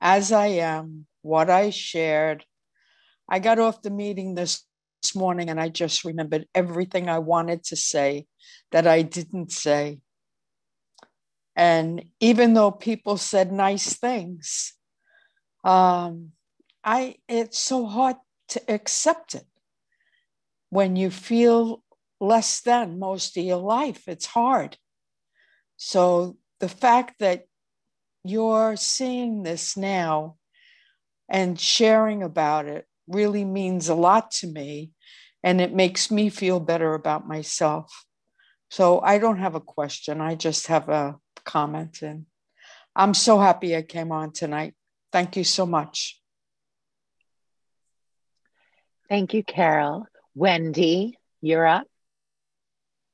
as 0.00 0.32
I 0.32 0.46
am, 0.46 1.06
what 1.20 1.50
I 1.50 1.70
shared. 1.70 2.44
I 3.28 3.38
got 3.38 3.58
off 3.58 3.82
the 3.82 3.90
meeting 3.90 4.34
this, 4.34 4.64
this 4.64 4.71
morning 5.14 5.50
and 5.50 5.60
I 5.60 5.68
just 5.68 6.04
remembered 6.04 6.46
everything 6.54 7.08
I 7.08 7.18
wanted 7.18 7.64
to 7.64 7.76
say 7.76 8.26
that 8.70 8.86
I 8.86 9.02
didn't 9.02 9.52
say. 9.52 10.00
And 11.54 12.04
even 12.20 12.54
though 12.54 12.70
people 12.70 13.16
said 13.16 13.52
nice 13.52 13.94
things, 13.94 14.74
um, 15.64 16.32
I 16.84 17.16
it's 17.28 17.58
so 17.58 17.86
hard 17.86 18.16
to 18.48 18.62
accept 18.68 19.34
it 19.34 19.46
when 20.70 20.96
you 20.96 21.10
feel 21.10 21.82
less 22.20 22.60
than 22.60 22.98
most 22.98 23.36
of 23.36 23.44
your 23.44 23.58
life. 23.58 24.08
It's 24.08 24.26
hard. 24.26 24.78
So 25.76 26.36
the 26.60 26.68
fact 26.68 27.18
that 27.18 27.46
you're 28.24 28.76
seeing 28.76 29.42
this 29.42 29.76
now 29.76 30.36
and 31.28 31.58
sharing 31.58 32.22
about 32.22 32.66
it 32.66 32.86
really 33.08 33.44
means 33.44 33.88
a 33.88 33.94
lot 33.94 34.30
to 34.32 34.46
me. 34.46 34.90
And 35.44 35.60
it 35.60 35.74
makes 35.74 36.10
me 36.10 36.28
feel 36.28 36.60
better 36.60 36.94
about 36.94 37.26
myself. 37.26 38.04
So 38.70 39.00
I 39.00 39.18
don't 39.18 39.38
have 39.38 39.54
a 39.54 39.60
question. 39.60 40.20
I 40.20 40.34
just 40.34 40.68
have 40.68 40.88
a 40.88 41.16
comment. 41.44 42.02
And 42.02 42.26
I'm 42.94 43.14
so 43.14 43.38
happy 43.38 43.76
I 43.76 43.82
came 43.82 44.12
on 44.12 44.32
tonight. 44.32 44.74
Thank 45.10 45.36
you 45.36 45.44
so 45.44 45.66
much. 45.66 46.20
Thank 49.08 49.34
you, 49.34 49.44
Carol. 49.44 50.06
Wendy, 50.34 51.18
you're 51.42 51.66
up. 51.66 51.86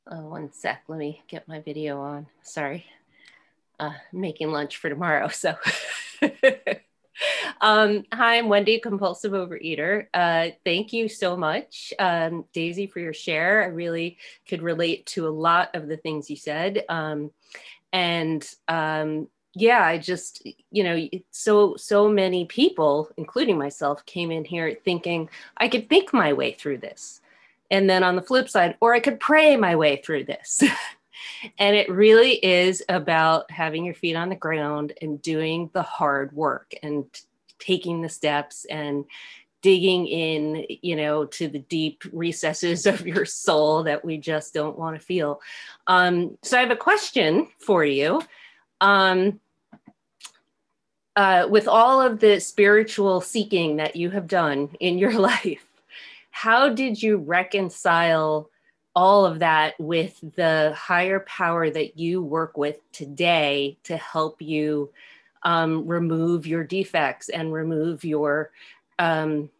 Oh, 0.08 0.28
one 0.28 0.52
sec. 0.52 0.84
Let 0.86 0.98
me 0.98 1.22
get 1.28 1.48
my 1.48 1.60
video 1.60 2.00
on. 2.00 2.26
Sorry. 2.42 2.86
Uh, 3.80 3.92
making 4.12 4.50
lunch 4.50 4.76
for 4.76 4.88
tomorrow. 4.88 5.28
So, 5.28 5.54
um, 7.60 8.04
hi, 8.12 8.38
I'm 8.38 8.48
Wendy, 8.48 8.78
compulsive 8.78 9.32
overeater. 9.32 10.06
Uh, 10.14 10.48
thank 10.64 10.92
you 10.92 11.08
so 11.08 11.36
much, 11.36 11.92
um, 11.98 12.44
Daisy, 12.52 12.86
for 12.86 13.00
your 13.00 13.12
share. 13.12 13.62
I 13.62 13.66
really 13.66 14.18
could 14.46 14.62
relate 14.62 15.06
to 15.06 15.26
a 15.26 15.30
lot 15.30 15.74
of 15.74 15.88
the 15.88 15.96
things 15.96 16.30
you 16.30 16.36
said. 16.36 16.84
Um, 16.88 17.30
and 17.92 18.48
um, 18.68 19.28
yeah, 19.54 19.82
I 19.82 19.98
just, 19.98 20.46
you 20.70 20.84
know, 20.84 21.08
so, 21.30 21.76
so 21.76 22.08
many 22.08 22.44
people, 22.44 23.10
including 23.16 23.58
myself, 23.58 24.04
came 24.06 24.30
in 24.30 24.44
here 24.44 24.76
thinking 24.84 25.28
I 25.56 25.68
could 25.68 25.88
think 25.88 26.12
my 26.12 26.32
way 26.32 26.52
through 26.52 26.78
this. 26.78 27.20
And 27.70 27.88
then 27.88 28.02
on 28.02 28.16
the 28.16 28.22
flip 28.22 28.48
side, 28.48 28.76
or 28.80 28.94
I 28.94 29.00
could 29.00 29.20
pray 29.20 29.56
my 29.56 29.76
way 29.76 29.96
through 29.96 30.24
this. 30.24 30.62
and 31.58 31.76
it 31.76 31.90
really 31.90 32.32
is 32.44 32.82
about 32.88 33.50
having 33.50 33.84
your 33.84 33.94
feet 33.94 34.14
on 34.14 34.28
the 34.28 34.34
ground 34.36 34.92
and 35.02 35.20
doing 35.20 35.70
the 35.72 35.82
hard 35.82 36.32
work 36.32 36.74
and 36.82 37.04
taking 37.58 38.02
the 38.02 38.08
steps 38.08 38.64
and 38.66 39.04
digging 39.60 40.06
in 40.06 40.64
you 40.82 40.94
know 40.94 41.24
to 41.24 41.48
the 41.48 41.58
deep 41.58 42.04
recesses 42.12 42.86
of 42.86 43.06
your 43.06 43.24
soul 43.24 43.82
that 43.82 44.04
we 44.04 44.16
just 44.16 44.54
don't 44.54 44.78
want 44.78 44.98
to 44.98 45.04
feel. 45.04 45.40
Um, 45.86 46.38
so 46.42 46.56
i 46.56 46.60
have 46.60 46.70
a 46.70 46.76
question 46.76 47.48
for 47.58 47.84
you. 47.84 48.22
Um, 48.80 49.40
uh, 51.16 51.48
with 51.50 51.66
all 51.66 52.00
of 52.00 52.20
the 52.20 52.38
spiritual 52.38 53.20
seeking 53.20 53.76
that 53.76 53.96
you 53.96 54.10
have 54.10 54.28
done 54.28 54.70
in 54.78 54.98
your 54.98 55.12
life, 55.18 55.66
how 56.30 56.68
did 56.68 57.02
you 57.02 57.16
reconcile 57.16 58.48
all 58.94 59.26
of 59.26 59.40
that 59.40 59.74
with 59.78 60.18
the 60.36 60.72
higher 60.76 61.20
power 61.20 61.70
that 61.70 61.98
you 61.98 62.22
work 62.22 62.56
with 62.56 62.78
today 62.92 63.76
to 63.84 63.96
help 63.96 64.40
you 64.40 64.90
um, 65.42 65.86
remove 65.86 66.46
your 66.46 66.64
defects 66.64 67.28
and 67.28 67.52
remove 67.52 68.04
your, 68.04 68.50
um, 68.98 69.50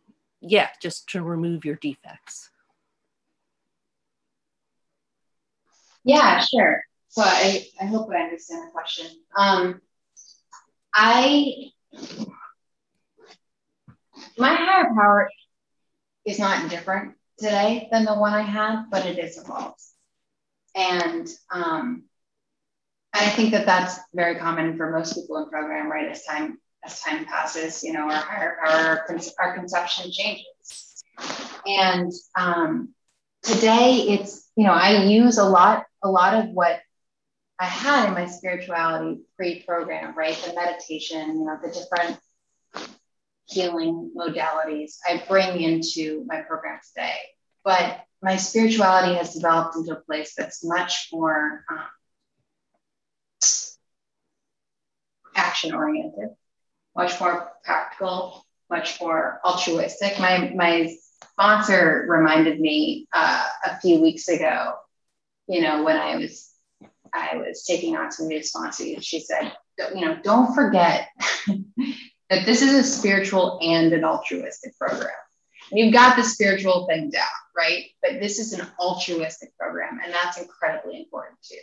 yeah, 0.41 0.69
just 0.81 1.09
to 1.11 1.23
remove 1.23 1.65
your 1.65 1.77
defects? 1.77 2.51
Yeah, 6.05 6.41
sure. 6.41 6.83
So 7.09 7.23
I, 7.23 7.67
I 7.81 7.85
hope 7.87 8.11
I 8.11 8.23
understand 8.23 8.69
the 8.69 8.73
question. 8.73 9.07
Um, 9.37 9.81
I 10.95 11.71
my 14.37 14.55
higher 14.55 14.93
power 14.95 15.31
is 16.25 16.39
not 16.39 16.71
different 16.71 17.15
today 17.39 17.89
than 17.91 18.05
the 18.05 18.15
one 18.15 18.35
I 18.35 18.43
had, 18.43 18.85
but 18.91 19.07
it 19.07 19.19
is 19.19 19.39
evolved. 19.39 19.81
And 20.75 21.29
um, 21.51 22.05
I 23.13 23.29
think 23.31 23.53
that 23.53 23.67
that's 23.67 23.99
very 24.15 24.37
common 24.37 24.77
for 24.77 24.91
most 24.91 25.15
people 25.15 25.39
in 25.39 25.49
program, 25.49 25.91
right? 25.91 26.09
As 26.09 26.25
time 26.25 26.59
as 26.85 27.01
time 27.01 27.25
passes, 27.25 27.83
you 27.83 27.93
know, 27.93 28.11
our 28.11 28.57
power, 28.65 29.07
our 29.41 29.55
conception 29.55 30.11
changes. 30.13 31.05
And 31.67 32.13
um, 32.37 32.95
today, 33.43 34.07
it's 34.09 34.51
you 34.57 34.65
know, 34.65 34.73
I 34.73 35.05
use 35.05 35.39
a 35.39 35.45
lot 35.45 35.85
a 36.03 36.11
lot 36.11 36.35
of 36.35 36.51
what 36.51 36.81
I 37.59 37.65
had 37.65 38.09
in 38.09 38.15
my 38.15 38.27
spirituality 38.27 39.21
pre-program, 39.37 40.17
right? 40.17 40.37
The 40.47 40.55
meditation, 40.55 41.41
you 41.41 41.45
know, 41.45 41.59
the 41.61 41.71
different 41.71 42.19
healing 43.47 44.13
modalities 44.17 44.99
I 45.09 45.23
bring 45.27 45.61
into 45.61 46.25
my 46.27 46.43
program 46.43 46.79
today. 46.87 47.17
But 47.65 48.01
my 48.23 48.37
spirituality 48.37 49.15
has 49.15 49.35
developed 49.35 49.77
into 49.77 49.93
a 49.93 50.01
place 50.01 50.35
that's 50.37 50.65
much 50.65 51.09
more 51.13 51.65
um, 51.71 51.87
action 55.59 55.75
oriented, 55.75 56.31
much 56.97 57.19
more 57.21 57.51
practical, 57.65 58.45
much 58.71 59.01
more 59.01 59.41
altruistic. 59.45 60.19
My 60.19 60.53
my 60.55 60.95
sponsor 61.33 62.07
reminded 62.09 62.61
me 62.61 63.07
uh, 63.13 63.45
a 63.65 63.81
few 63.81 64.01
weeks 64.01 64.29
ago, 64.29 64.75
you 65.49 65.63
know, 65.63 65.83
when 65.83 65.97
I 65.97 66.17
was 66.17 66.51
I 67.13 67.37
was 67.37 67.65
taking 67.65 67.97
on 67.97 68.13
some 68.13 68.29
new 68.29 68.37
responsibilities, 68.37 69.05
she 69.05 69.21
said, 69.21 69.53
you 69.95 70.03
know, 70.03 70.19
don't 70.23 70.55
forget 70.55 71.09
that 72.31 72.47
this 72.47 72.63
is 72.63 72.75
a 72.75 72.85
spiritual 72.85 73.59
and 73.63 73.93
an 73.93 74.05
altruistic 74.05 74.79
program. 74.79 75.11
you've 75.73 75.93
got 75.93 76.17
the 76.17 76.23
spiritual 76.23 76.87
thing 76.87 77.11
down, 77.11 77.39
right? 77.57 77.87
But 78.03 78.21
this 78.21 78.39
is 78.39 78.53
an 78.53 78.67
altruistic 78.79 79.57
program, 79.59 79.99
and 80.05 80.13
that's 80.13 80.39
incredibly 80.39 81.01
important 81.01 81.39
too. 81.43 81.57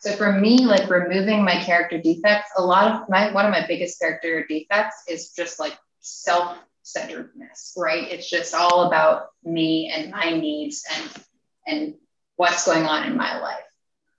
So 0.00 0.12
for 0.12 0.32
me, 0.32 0.64
like 0.64 0.88
removing 0.88 1.44
my 1.44 1.62
character 1.62 1.98
defects, 2.00 2.50
a 2.56 2.62
lot 2.62 2.92
of 2.92 3.08
my 3.08 3.32
one 3.32 3.44
of 3.44 3.50
my 3.50 3.66
biggest 3.66 3.98
character 3.98 4.46
defects 4.48 5.02
is 5.08 5.32
just 5.32 5.58
like 5.58 5.76
self-centeredness, 6.00 7.74
right? 7.76 8.10
It's 8.10 8.30
just 8.30 8.54
all 8.54 8.86
about 8.86 9.28
me 9.42 9.92
and 9.94 10.12
my 10.12 10.30
needs 10.30 10.84
and 10.94 11.24
and 11.66 11.94
what's 12.36 12.64
going 12.64 12.86
on 12.86 13.06
in 13.06 13.16
my 13.16 13.40
life. 13.40 13.64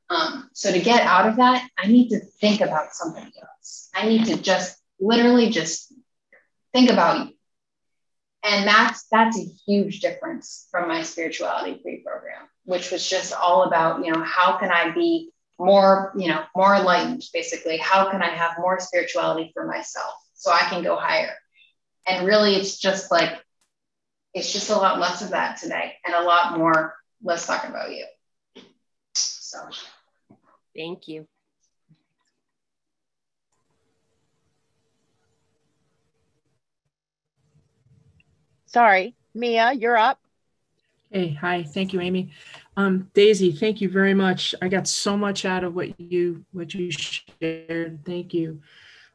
Um, 0.09 0.49
so 0.53 0.71
to 0.71 0.79
get 0.79 1.01
out 1.01 1.27
of 1.29 1.37
that, 1.37 1.67
I 1.77 1.87
need 1.87 2.09
to 2.09 2.19
think 2.19 2.61
about 2.61 2.93
somebody 2.93 3.31
else. 3.41 3.89
I 3.93 4.07
need 4.07 4.25
to 4.25 4.37
just 4.37 4.77
literally 4.99 5.49
just 5.49 5.93
think 6.73 6.89
about 6.89 7.27
you. 7.27 7.33
And 8.43 8.67
that's 8.67 9.05
that's 9.11 9.39
a 9.39 9.45
huge 9.65 9.99
difference 9.99 10.67
from 10.71 10.87
my 10.87 11.03
spirituality 11.03 11.79
pre-program, 11.81 12.47
which 12.65 12.91
was 12.91 13.07
just 13.07 13.33
all 13.33 13.63
about, 13.63 14.05
you 14.05 14.11
know, 14.11 14.23
how 14.23 14.57
can 14.57 14.71
I 14.71 14.91
be 14.91 15.31
more, 15.59 16.13
you 16.17 16.29
know, 16.29 16.43
more 16.55 16.75
enlightened, 16.75 17.23
basically. 17.33 17.77
How 17.77 18.09
can 18.09 18.21
I 18.21 18.29
have 18.29 18.57
more 18.59 18.79
spirituality 18.79 19.51
for 19.53 19.65
myself 19.65 20.13
so 20.33 20.51
I 20.51 20.61
can 20.69 20.83
go 20.83 20.95
higher? 20.95 21.35
And 22.07 22.25
really 22.25 22.55
it's 22.55 22.79
just 22.79 23.11
like 23.11 23.39
it's 24.33 24.51
just 24.53 24.69
a 24.69 24.75
lot 24.75 24.99
less 24.99 25.21
of 25.21 25.31
that 25.31 25.57
today 25.57 25.93
and 26.05 26.15
a 26.15 26.23
lot 26.23 26.57
more 26.57 26.95
let's 27.21 27.45
talk 27.45 27.67
about 27.67 27.91
you. 27.91 28.05
So 29.15 29.59
Thank 30.75 31.07
you. 31.07 31.27
Sorry, 38.65 39.15
Mia, 39.33 39.73
you're 39.73 39.97
up. 39.97 40.19
Hey, 41.11 41.33
hi. 41.33 41.63
Thank 41.63 41.91
you, 41.91 42.01
Amy. 42.01 42.29
Um, 42.77 43.09
Daisy, 43.15 43.51
thank 43.51 43.81
you 43.81 43.89
very 43.89 44.13
much. 44.13 44.53
I 44.61 44.67
got 44.67 44.87
so 44.87 45.17
much 45.17 45.43
out 45.43 45.63
of 45.63 45.73
what 45.73 45.99
you 45.99 46.45
what 46.51 46.71
you 46.75 46.91
shared. 46.91 48.05
Thank 48.05 48.31
you. 48.31 48.61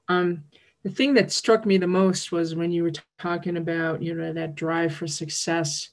Um, 0.09 0.43
the 0.83 0.91
thing 0.91 1.15
that 1.15 1.31
struck 1.31 1.65
me 1.65 1.77
the 1.79 1.87
most 1.87 2.33
was 2.33 2.57
when 2.57 2.73
you 2.73 2.83
were 2.83 2.93
talking 3.21 3.57
about 3.57 4.03
you 4.03 4.13
know 4.13 4.33
that 4.33 4.57
drive 4.57 4.93
for 4.93 5.07
success, 5.07 5.91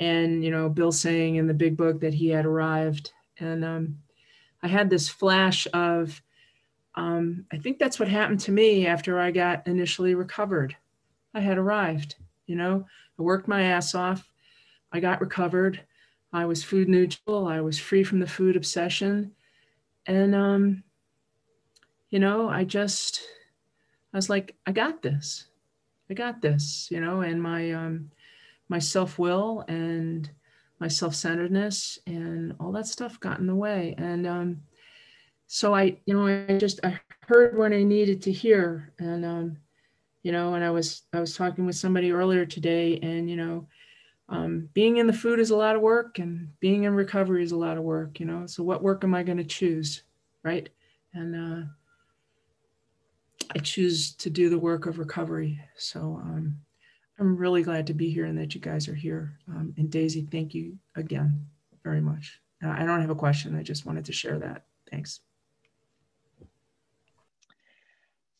and 0.00 0.44
you 0.44 0.50
know 0.50 0.68
Bill 0.68 0.92
saying 0.92 1.36
in 1.36 1.46
the 1.46 1.54
big 1.54 1.78
book 1.78 2.00
that 2.00 2.12
he 2.12 2.28
had 2.28 2.44
arrived, 2.44 3.10
and 3.38 3.64
um, 3.64 3.98
I 4.62 4.68
had 4.68 4.90
this 4.90 5.08
flash 5.08 5.66
of, 5.72 6.20
um, 6.94 7.46
I 7.50 7.56
think 7.56 7.78
that's 7.78 7.98
what 7.98 8.08
happened 8.08 8.40
to 8.40 8.52
me 8.52 8.86
after 8.86 9.18
I 9.18 9.30
got 9.30 9.66
initially 9.66 10.14
recovered. 10.14 10.76
I 11.32 11.40
had 11.40 11.56
arrived 11.56 12.16
You 12.46 12.56
know, 12.56 12.84
I 13.18 13.22
worked 13.22 13.48
my 13.48 13.62
ass 13.62 13.94
off. 13.94 14.31
I 14.92 15.00
got 15.00 15.20
recovered. 15.20 15.80
I 16.32 16.46
was 16.46 16.64
food 16.64 16.88
neutral. 16.88 17.46
I 17.46 17.60
was 17.60 17.78
free 17.78 18.04
from 18.04 18.20
the 18.20 18.26
food 18.26 18.56
obsession. 18.56 19.32
And, 20.06 20.34
um, 20.34 20.82
you 22.10 22.18
know, 22.18 22.48
I 22.48 22.64
just, 22.64 23.22
I 24.12 24.16
was 24.16 24.28
like, 24.28 24.56
I 24.66 24.72
got 24.72 25.02
this. 25.02 25.46
I 26.10 26.14
got 26.14 26.42
this, 26.42 26.88
you 26.90 27.00
know, 27.00 27.22
and 27.22 27.42
my, 27.42 27.72
um, 27.72 28.10
my 28.68 28.78
self-will 28.78 29.64
and 29.68 30.30
my 30.78 30.88
self-centeredness 30.88 31.98
and 32.06 32.54
all 32.58 32.72
that 32.72 32.86
stuff 32.86 33.20
got 33.20 33.38
in 33.38 33.46
the 33.46 33.54
way. 33.54 33.94
And, 33.96 34.26
um, 34.26 34.60
so 35.46 35.74
I, 35.74 35.98
you 36.06 36.14
know, 36.14 36.26
I 36.26 36.58
just, 36.58 36.80
I 36.84 36.98
heard 37.28 37.56
what 37.56 37.72
I 37.72 37.82
needed 37.82 38.22
to 38.22 38.32
hear. 38.32 38.92
And, 38.98 39.24
um, 39.24 39.56
you 40.22 40.32
know, 40.32 40.54
and 40.54 40.64
I 40.64 40.70
was, 40.70 41.02
I 41.12 41.20
was 41.20 41.36
talking 41.36 41.66
with 41.66 41.76
somebody 41.76 42.10
earlier 42.10 42.46
today 42.46 42.98
and, 43.02 43.28
you 43.30 43.36
know, 43.36 43.68
um, 44.32 44.68
being 44.72 44.96
in 44.96 45.06
the 45.06 45.12
food 45.12 45.38
is 45.38 45.50
a 45.50 45.56
lot 45.56 45.76
of 45.76 45.82
work 45.82 46.18
and 46.18 46.48
being 46.58 46.84
in 46.84 46.94
recovery 46.94 47.44
is 47.44 47.52
a 47.52 47.56
lot 47.56 47.76
of 47.76 47.84
work, 47.84 48.18
you 48.18 48.24
know. 48.24 48.46
So 48.46 48.62
what 48.62 48.82
work 48.82 49.04
am 49.04 49.14
I 49.14 49.22
going 49.22 49.36
to 49.36 49.44
choose? 49.44 50.04
Right. 50.42 50.70
And 51.12 51.36
uh, 51.36 51.66
I 53.54 53.58
choose 53.58 54.14
to 54.14 54.30
do 54.30 54.48
the 54.48 54.58
work 54.58 54.86
of 54.86 54.98
recovery. 54.98 55.60
So 55.76 56.18
um, 56.24 56.56
I'm 57.20 57.36
really 57.36 57.62
glad 57.62 57.86
to 57.88 57.94
be 57.94 58.10
here 58.10 58.24
and 58.24 58.38
that 58.38 58.54
you 58.54 58.60
guys 58.60 58.88
are 58.88 58.94
here. 58.94 59.38
Um, 59.48 59.74
and 59.76 59.90
Daisy, 59.90 60.26
thank 60.32 60.54
you 60.54 60.78
again 60.96 61.46
very 61.84 62.00
much. 62.00 62.40
Uh, 62.64 62.70
I 62.70 62.86
don't 62.86 63.02
have 63.02 63.10
a 63.10 63.14
question. 63.14 63.54
I 63.54 63.62
just 63.62 63.84
wanted 63.84 64.06
to 64.06 64.12
share 64.12 64.38
that. 64.38 64.64
Thanks. 64.90 65.20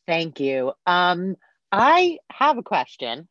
Thank 0.07 0.39
you. 0.39 0.73
Um, 0.87 1.35
I 1.71 2.17
have 2.31 2.57
a 2.57 2.63
question. 2.63 3.27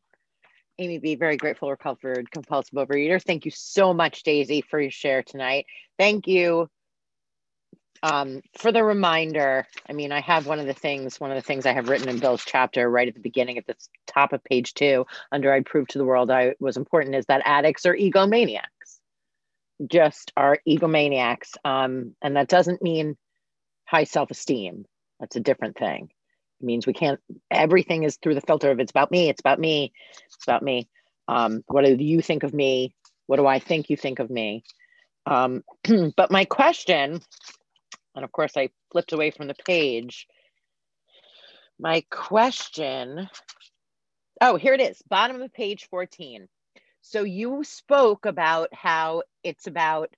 Amy 0.83 0.99
B, 0.99 1.15
very 1.15 1.37
grateful 1.37 1.69
recovered 1.69 2.29
compulsive 2.29 2.73
overeater. 2.73 3.21
Thank 3.21 3.45
you 3.45 3.51
so 3.51 3.93
much, 3.93 4.23
Daisy, 4.23 4.61
for 4.61 4.79
your 4.79 4.91
share 4.91 5.23
tonight. 5.23 5.65
Thank 5.97 6.27
you 6.27 6.69
um, 8.03 8.41
for 8.57 8.71
the 8.71 8.83
reminder. 8.83 9.65
I 9.89 9.93
mean, 9.93 10.11
I 10.11 10.19
have 10.19 10.45
one 10.45 10.59
of 10.59 10.65
the 10.65 10.73
things, 10.73 11.19
one 11.19 11.31
of 11.31 11.35
the 11.35 11.41
things 11.41 11.65
I 11.65 11.73
have 11.73 11.87
written 11.87 12.09
in 12.09 12.19
Bill's 12.19 12.43
chapter 12.45 12.89
right 12.89 13.07
at 13.07 13.13
the 13.13 13.21
beginning 13.21 13.57
at 13.57 13.65
the 13.65 13.75
top 14.07 14.33
of 14.33 14.43
page 14.43 14.73
two, 14.73 15.05
under 15.31 15.53
I 15.53 15.61
prove 15.61 15.87
to 15.89 15.97
the 15.97 16.05
world 16.05 16.29
I 16.29 16.55
was 16.59 16.75
important, 16.75 17.15
is 17.15 17.25
that 17.27 17.41
addicts 17.45 17.85
are 17.85 17.95
egomaniacs. 17.95 18.99
Just 19.87 20.33
are 20.35 20.59
egomaniacs. 20.67 21.55
Um, 21.63 22.15
and 22.21 22.35
that 22.35 22.49
doesn't 22.49 22.81
mean 22.81 23.15
high 23.85 24.03
self-esteem. 24.03 24.85
That's 25.19 25.37
a 25.37 25.39
different 25.41 25.77
thing 25.77 26.09
means 26.63 26.87
we 26.87 26.93
can't 26.93 27.19
everything 27.51 28.03
is 28.03 28.17
through 28.17 28.35
the 28.35 28.41
filter 28.41 28.71
of 28.71 28.79
it's 28.79 28.91
about 28.91 29.11
me 29.11 29.29
it's 29.29 29.41
about 29.41 29.59
me 29.59 29.91
it's 30.25 30.43
about 30.43 30.63
me. 30.63 30.87
Um, 31.27 31.63
what 31.67 31.85
do 31.85 31.95
you 31.95 32.21
think 32.21 32.43
of 32.43 32.53
me? 32.53 32.93
What 33.27 33.37
do 33.37 33.47
i 33.47 33.59
think 33.59 33.89
you 33.89 33.97
think 33.97 34.19
of 34.19 34.29
me? 34.29 34.63
Um, 35.25 35.63
but 36.17 36.31
my 36.31 36.45
question 36.45 37.21
and 38.15 38.25
of 38.25 38.31
course 38.31 38.53
i 38.57 38.69
flipped 38.91 39.13
away 39.13 39.31
from 39.31 39.47
the 39.47 39.55
page. 39.65 40.27
My 41.79 42.03
question 42.09 43.29
oh 44.41 44.57
here 44.57 44.73
it 44.73 44.81
is 44.81 45.01
bottom 45.09 45.41
of 45.41 45.53
page 45.53 45.87
14 45.89 46.47
so 47.01 47.23
you 47.23 47.63
spoke 47.65 48.25
about 48.25 48.73
how 48.73 49.23
it's 49.43 49.67
about 49.67 50.15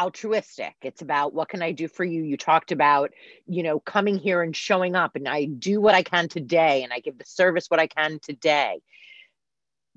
altruistic. 0.00 0.74
It's 0.82 1.02
about 1.02 1.34
what 1.34 1.48
can 1.48 1.62
I 1.62 1.72
do 1.72 1.86
for 1.86 2.04
you? 2.04 2.22
You 2.22 2.36
talked 2.36 2.72
about, 2.72 3.10
you 3.46 3.62
know, 3.62 3.78
coming 3.78 4.18
here 4.18 4.42
and 4.42 4.56
showing 4.56 4.96
up 4.96 5.14
and 5.14 5.28
I 5.28 5.44
do 5.44 5.80
what 5.80 5.94
I 5.94 6.02
can 6.02 6.28
today 6.28 6.82
and 6.82 6.92
I 6.92 7.00
give 7.00 7.18
the 7.18 7.24
service 7.26 7.66
what 7.68 7.80
I 7.80 7.86
can 7.86 8.18
today. 8.20 8.80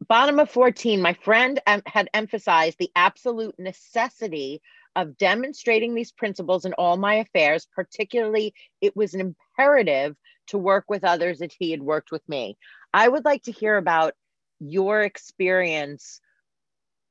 Bottom 0.08 0.40
of 0.40 0.50
14, 0.50 1.02
my 1.02 1.14
friend 1.14 1.62
had 1.86 2.10
emphasized 2.14 2.78
the 2.78 2.92
absolute 2.96 3.58
necessity 3.58 4.62
of 4.96 5.18
demonstrating 5.18 5.96
these 5.96 6.12
principles 6.12 6.66
in 6.66 6.74
all 6.74 6.98
my 6.98 7.16
affairs. 7.16 7.68
Particularly, 7.74 8.54
it 8.82 8.96
was 8.98 9.14
an 9.14 9.22
imperative 9.22 10.18
to 10.48 10.58
work 10.58 10.86
with 10.90 11.06
others 11.06 11.40
that 11.40 11.54
he 11.58 11.72
had 11.72 11.82
worked 11.82 12.12
with 12.12 12.28
me. 12.28 12.58
I 12.94 13.08
would 13.08 13.24
like 13.24 13.44
to 13.44 13.52
hear 13.52 13.78
about 13.78 14.14
your 14.60 15.02
experience 15.02 16.20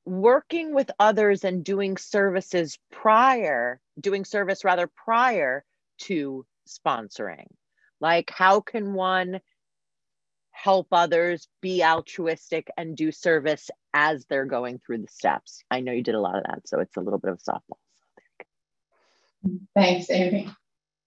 working 0.04 0.74
with 0.74 0.90
others 0.98 1.44
and 1.44 1.64
doing 1.64 1.96
services 1.96 2.78
prior, 2.90 3.80
doing 4.00 4.24
service 4.24 4.64
rather 4.64 4.86
prior 4.86 5.64
to 5.98 6.44
sponsoring? 6.68 7.46
Like, 8.00 8.30
how 8.30 8.60
can 8.60 8.94
one 8.94 9.40
help 10.50 10.88
others 10.92 11.48
be 11.60 11.82
altruistic 11.82 12.68
and 12.76 12.96
do 12.96 13.12
service 13.12 13.70
as 13.94 14.24
they're 14.26 14.44
going 14.44 14.78
through 14.78 14.98
the 14.98 15.08
steps? 15.08 15.62
I 15.70 15.80
know 15.80 15.92
you 15.92 16.02
did 16.02 16.14
a 16.14 16.20
lot 16.20 16.36
of 16.36 16.44
that, 16.44 16.68
so 16.68 16.80
it's 16.80 16.96
a 16.96 17.00
little 17.00 17.18
bit 17.18 17.32
of 17.32 17.40
a 17.46 17.50
softball. 17.50 17.78
Thanks, 19.74 20.10
Amy. 20.10 20.48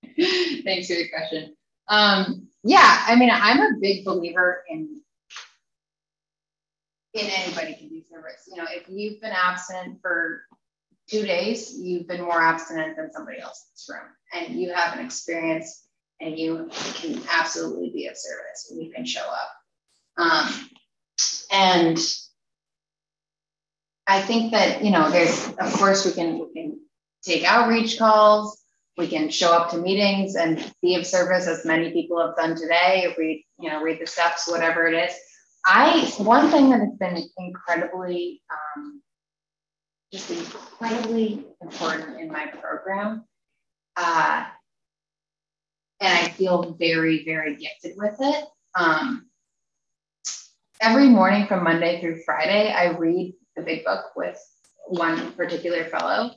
Thanks 0.63 0.88
for 0.88 0.95
the 0.95 1.10
question. 1.10 1.55
Um, 1.88 2.47
yeah, 2.63 3.03
I 3.08 3.15
mean, 3.15 3.29
I'm 3.31 3.60
a 3.60 3.79
big 3.79 4.05
believer 4.05 4.63
in 4.69 5.01
in 7.15 7.28
anybody 7.28 7.73
can 7.75 7.88
do 7.88 8.01
service. 8.12 8.47
You 8.47 8.58
know, 8.58 8.67
if 8.69 8.84
you've 8.89 9.21
been 9.21 9.32
absent 9.32 10.01
for 10.01 10.43
two 11.10 11.25
days, 11.25 11.73
you've 11.78 12.08
been 12.08 12.21
more 12.21 12.41
abstinent 12.41 12.97
than 12.97 13.12
somebody 13.12 13.39
else 13.39 13.65
in 13.65 13.73
this 13.73 13.89
room, 13.89 14.10
and 14.34 14.60
you 14.60 14.73
have 14.73 14.97
an 14.97 15.06
experience, 15.06 15.88
and 16.19 16.38
you 16.38 16.69
can 16.95 17.21
absolutely 17.32 17.89
be 17.89 18.08
of 18.08 18.17
service, 18.17 18.69
and 18.69 18.84
you 18.84 18.91
can 18.91 19.06
show 19.06 19.21
up. 19.21 19.51
Um, 20.17 20.69
and 21.51 21.97
I 24.08 24.21
think 24.21 24.51
that 24.51 24.84
you 24.84 24.91
know, 24.91 25.10
there's 25.10 25.47
of 25.58 25.71
course 25.73 26.06
we 26.06 26.12
can 26.12 26.39
we 26.39 26.54
can 26.54 26.80
take 27.23 27.45
outreach 27.45 27.97
calls, 27.97 28.62
we 28.97 29.08
can 29.08 29.30
show 29.30 29.54
up 29.54 29.71
to 29.71 29.78
meetings 29.78 30.36
and 30.36 30.73
be 30.82 30.95
of 30.95 31.06
service 31.06 31.47
as 31.47 31.65
many 31.65 31.91
people 31.91 32.19
have 32.19 32.36
done 32.36 32.58
today. 32.58 33.13
Read 33.17 33.45
you 33.58 33.69
know 33.69 33.82
read 33.82 34.01
the 34.01 34.08
steps, 34.08 34.49
whatever 34.49 34.86
it 34.88 34.95
is 34.95 35.15
I 35.65 36.13
one 36.17 36.51
thing 36.51 36.69
that 36.69 36.80
has 36.80 36.93
been 36.99 37.23
incredibly 37.38 38.41
um, 38.51 39.01
just 40.13 40.30
incredibly 40.30 41.43
important 41.62 42.21
in 42.21 42.28
my 42.28 42.45
program, 42.45 43.25
uh, 43.97 44.45
and 45.99 46.13
I 46.13 46.30
feel 46.30 46.75
very 46.80 47.25
very 47.25 47.56
gifted 47.56 47.97
with 47.97 48.15
it. 48.19 48.45
Um, 48.75 49.28
every 50.82 51.08
morning 51.10 51.47
from 51.47 51.63
Monday 51.63 51.99
through 51.99 52.21
Friday, 52.23 52.71
I 52.71 52.91
read 52.91 53.34
the 53.56 53.63
Big 53.63 53.84
Book 53.84 54.15
with 54.15 54.39
one 54.88 55.32
particular 55.32 55.86
fellow, 55.86 56.32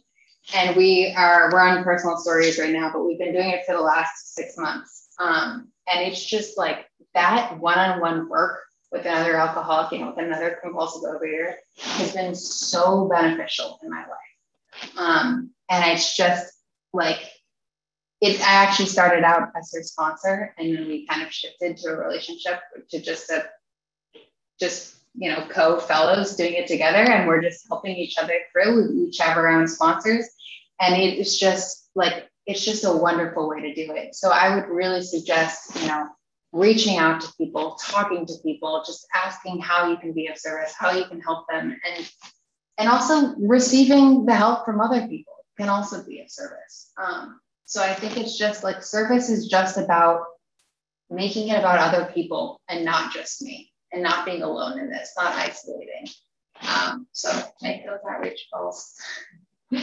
and 0.54 0.74
we 0.74 1.14
are 1.14 1.50
we're 1.52 1.60
on 1.60 1.84
personal 1.84 2.16
stories 2.16 2.58
right 2.58 2.72
now, 2.72 2.90
but 2.90 3.04
we've 3.04 3.18
been 3.18 3.34
doing 3.34 3.50
it 3.50 3.66
for 3.66 3.76
the 3.76 3.82
last 3.82 4.34
six 4.34 4.56
months. 4.56 5.08
Um, 5.20 5.70
and 5.92 6.06
it's 6.06 6.24
just 6.24 6.56
like 6.56 6.86
that 7.14 7.58
one-on-one 7.58 8.28
work 8.28 8.60
with 8.90 9.04
another 9.04 9.36
alcoholic, 9.36 9.92
know, 10.00 10.12
with 10.14 10.24
another 10.24 10.58
compulsive 10.62 11.02
overeater 11.02 11.54
has 11.78 12.12
been 12.14 12.34
so 12.34 13.06
beneficial 13.06 13.78
in 13.82 13.90
my 13.90 14.00
life. 14.00 14.92
Um, 14.96 15.50
and 15.70 15.92
it's 15.92 16.16
just 16.16 16.52
like, 16.92 17.20
it, 18.20 18.40
I 18.40 18.64
actually 18.64 18.86
started 18.86 19.24
out 19.24 19.50
as 19.56 19.70
her 19.74 19.82
sponsor 19.82 20.54
and 20.58 20.74
then 20.74 20.86
we 20.88 21.06
kind 21.06 21.22
of 21.22 21.32
shifted 21.32 21.76
to 21.78 21.90
a 21.90 21.96
relationship 21.96 22.60
to 22.90 23.00
just 23.00 23.30
a, 23.30 23.44
just, 24.58 24.96
you 25.14 25.30
know, 25.30 25.46
co-fellows 25.50 26.34
doing 26.36 26.54
it 26.54 26.66
together. 26.66 26.98
And 26.98 27.28
we're 27.28 27.42
just 27.42 27.66
helping 27.68 27.96
each 27.96 28.16
other 28.18 28.34
through. 28.52 28.88
We 28.88 29.02
each 29.04 29.18
have 29.20 29.36
our 29.36 29.48
own 29.48 29.68
sponsors. 29.68 30.26
And 30.80 31.00
it's 31.00 31.38
just 31.38 31.90
like, 31.94 32.28
it's 32.46 32.64
just 32.64 32.84
a 32.84 32.92
wonderful 32.92 33.48
way 33.48 33.60
to 33.60 33.74
do 33.74 33.92
it. 33.92 34.14
So 34.14 34.30
I 34.30 34.54
would 34.54 34.68
really 34.68 35.02
suggest, 35.02 35.78
you 35.80 35.88
know, 35.88 36.08
reaching 36.52 36.96
out 36.96 37.20
to 37.20 37.28
people, 37.36 37.78
talking 37.82 38.26
to 38.26 38.34
people, 38.42 38.82
just 38.86 39.06
asking 39.14 39.60
how 39.60 39.90
you 39.90 39.96
can 39.98 40.12
be 40.12 40.26
of 40.28 40.38
service, 40.38 40.74
how 40.76 40.90
you 40.90 41.04
can 41.04 41.20
help 41.20 41.46
them, 41.48 41.78
and 41.86 42.10
and 42.78 42.88
also 42.88 43.34
receiving 43.36 44.24
the 44.24 44.34
help 44.34 44.64
from 44.64 44.80
other 44.80 45.06
people 45.08 45.32
can 45.58 45.68
also 45.68 46.04
be 46.04 46.20
of 46.20 46.30
service. 46.30 46.92
Um, 46.96 47.40
so 47.64 47.82
I 47.82 47.92
think 47.92 48.16
it's 48.16 48.38
just 48.38 48.62
like 48.62 48.82
service 48.82 49.28
is 49.28 49.48
just 49.48 49.76
about 49.76 50.24
making 51.10 51.48
it 51.48 51.58
about 51.58 51.80
other 51.80 52.10
people 52.12 52.60
and 52.68 52.84
not 52.84 53.12
just 53.12 53.42
me, 53.42 53.72
and 53.92 54.02
not 54.02 54.24
being 54.24 54.42
alone 54.42 54.78
in 54.78 54.88
this, 54.90 55.12
not 55.16 55.34
isolating. 55.34 56.08
Um, 56.60 57.06
so 57.12 57.30
make 57.62 57.84
those 57.84 57.98
outreach 58.08 58.46
calls. 58.52 58.94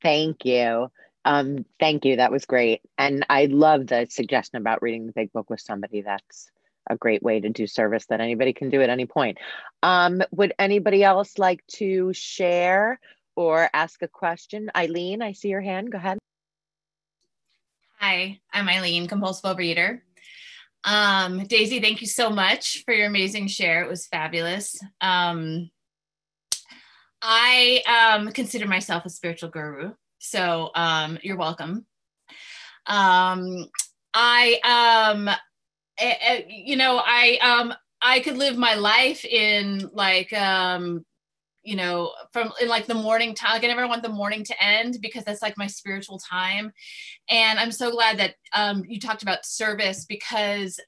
Thank 0.00 0.44
you. 0.44 0.90
Um, 1.28 1.66
thank 1.78 2.06
you. 2.06 2.16
That 2.16 2.32
was 2.32 2.46
great. 2.46 2.80
And 2.96 3.26
I 3.28 3.44
love 3.44 3.86
the 3.86 4.06
suggestion 4.08 4.56
about 4.56 4.80
reading 4.80 5.06
the 5.06 5.12
big 5.12 5.30
book 5.30 5.50
with 5.50 5.60
somebody. 5.60 6.00
That's 6.00 6.50
a 6.88 6.96
great 6.96 7.22
way 7.22 7.38
to 7.38 7.50
do 7.50 7.66
service 7.66 8.06
that 8.06 8.22
anybody 8.22 8.54
can 8.54 8.70
do 8.70 8.80
at 8.80 8.88
any 8.88 9.04
point. 9.04 9.36
Um, 9.82 10.22
would 10.30 10.54
anybody 10.58 11.04
else 11.04 11.36
like 11.36 11.62
to 11.74 12.14
share 12.14 12.98
or 13.36 13.68
ask 13.74 14.00
a 14.00 14.08
question? 14.08 14.70
Eileen, 14.74 15.20
I 15.20 15.32
see 15.32 15.48
your 15.48 15.60
hand. 15.60 15.92
Go 15.92 15.98
ahead. 15.98 16.16
Hi, 18.00 18.40
I'm 18.50 18.66
Eileen, 18.66 19.06
compulsive 19.06 19.54
overeater. 19.54 20.00
Um, 20.84 21.44
Daisy, 21.44 21.78
thank 21.78 22.00
you 22.00 22.06
so 22.06 22.30
much 22.30 22.84
for 22.86 22.94
your 22.94 23.06
amazing 23.06 23.48
share. 23.48 23.82
It 23.82 23.90
was 23.90 24.06
fabulous. 24.06 24.80
Um, 25.02 25.68
I 27.20 28.16
um, 28.16 28.32
consider 28.32 28.66
myself 28.66 29.04
a 29.04 29.10
spiritual 29.10 29.50
guru, 29.50 29.92
so 30.28 30.70
um, 30.74 31.18
you're 31.22 31.36
welcome. 31.36 31.86
Um, 32.86 33.66
I, 34.14 35.10
um, 35.14 35.28
eh, 35.98 36.14
eh, 36.20 36.42
you 36.48 36.76
know, 36.76 37.00
I, 37.04 37.38
um, 37.42 37.74
I 38.00 38.20
could 38.20 38.36
live 38.36 38.56
my 38.56 38.74
life 38.74 39.24
in 39.24 39.90
like, 39.92 40.32
um, 40.32 41.04
you 41.62 41.76
know, 41.76 42.12
from 42.32 42.52
in 42.62 42.68
like 42.68 42.86
the 42.86 42.94
morning 42.94 43.34
time. 43.34 43.52
Like 43.52 43.64
I 43.64 43.66
never 43.66 43.88
want 43.88 44.02
the 44.02 44.08
morning 44.08 44.44
to 44.44 44.62
end 44.62 44.98
because 45.02 45.24
that's 45.24 45.42
like 45.42 45.58
my 45.58 45.66
spiritual 45.66 46.18
time. 46.18 46.72
And 47.28 47.58
I'm 47.58 47.72
so 47.72 47.90
glad 47.90 48.18
that 48.18 48.36
um, 48.54 48.84
you 48.86 48.98
talked 48.98 49.22
about 49.22 49.44
service 49.44 50.06
because 50.06 50.80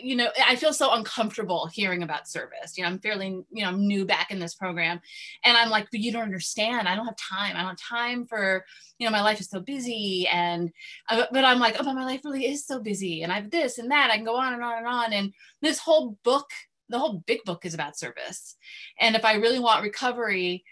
you 0.00 0.16
know, 0.16 0.28
I 0.46 0.56
feel 0.56 0.72
so 0.72 0.92
uncomfortable 0.92 1.66
hearing 1.66 2.02
about 2.02 2.28
service. 2.28 2.76
You 2.76 2.84
know, 2.84 2.90
I'm 2.90 3.00
fairly, 3.00 3.28
you 3.50 3.62
know, 3.62 3.68
I'm 3.68 3.86
new 3.86 4.04
back 4.04 4.30
in 4.30 4.38
this 4.38 4.54
program. 4.54 5.00
And 5.44 5.56
I'm 5.56 5.70
like, 5.70 5.88
but 5.90 6.00
you 6.00 6.12
don't 6.12 6.22
understand. 6.22 6.88
I 6.88 6.94
don't 6.94 7.06
have 7.06 7.16
time. 7.16 7.56
I 7.56 7.60
don't 7.60 7.70
have 7.70 7.78
time 7.78 8.26
for, 8.26 8.64
you 8.98 9.06
know, 9.06 9.12
my 9.12 9.22
life 9.22 9.40
is 9.40 9.48
so 9.48 9.60
busy. 9.60 10.28
And, 10.28 10.70
uh, 11.08 11.24
but 11.32 11.44
I'm 11.44 11.58
like, 11.58 11.76
oh, 11.78 11.84
but 11.84 11.94
my 11.94 12.04
life 12.04 12.20
really 12.24 12.46
is 12.46 12.66
so 12.66 12.80
busy. 12.80 13.22
And 13.22 13.32
I 13.32 13.36
have 13.36 13.50
this 13.50 13.78
and 13.78 13.90
that. 13.90 14.10
I 14.10 14.16
can 14.16 14.24
go 14.24 14.36
on 14.36 14.54
and 14.54 14.62
on 14.62 14.78
and 14.78 14.86
on. 14.86 15.12
And 15.12 15.32
this 15.60 15.78
whole 15.78 16.18
book, 16.22 16.50
the 16.88 16.98
whole 16.98 17.22
big 17.26 17.42
book 17.44 17.64
is 17.64 17.74
about 17.74 17.98
service. 17.98 18.56
And 19.00 19.16
if 19.16 19.24
I 19.24 19.34
really 19.34 19.58
want 19.58 19.82
recovery, 19.82 20.64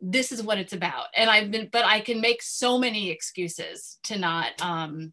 this 0.00 0.32
is 0.32 0.42
what 0.42 0.58
it's 0.58 0.72
about. 0.72 1.06
And 1.14 1.28
I've 1.28 1.50
been, 1.50 1.68
but 1.70 1.84
I 1.84 2.00
can 2.00 2.20
make 2.20 2.42
so 2.42 2.78
many 2.78 3.10
excuses 3.10 3.98
to 4.04 4.18
not, 4.18 4.52
um, 4.60 5.12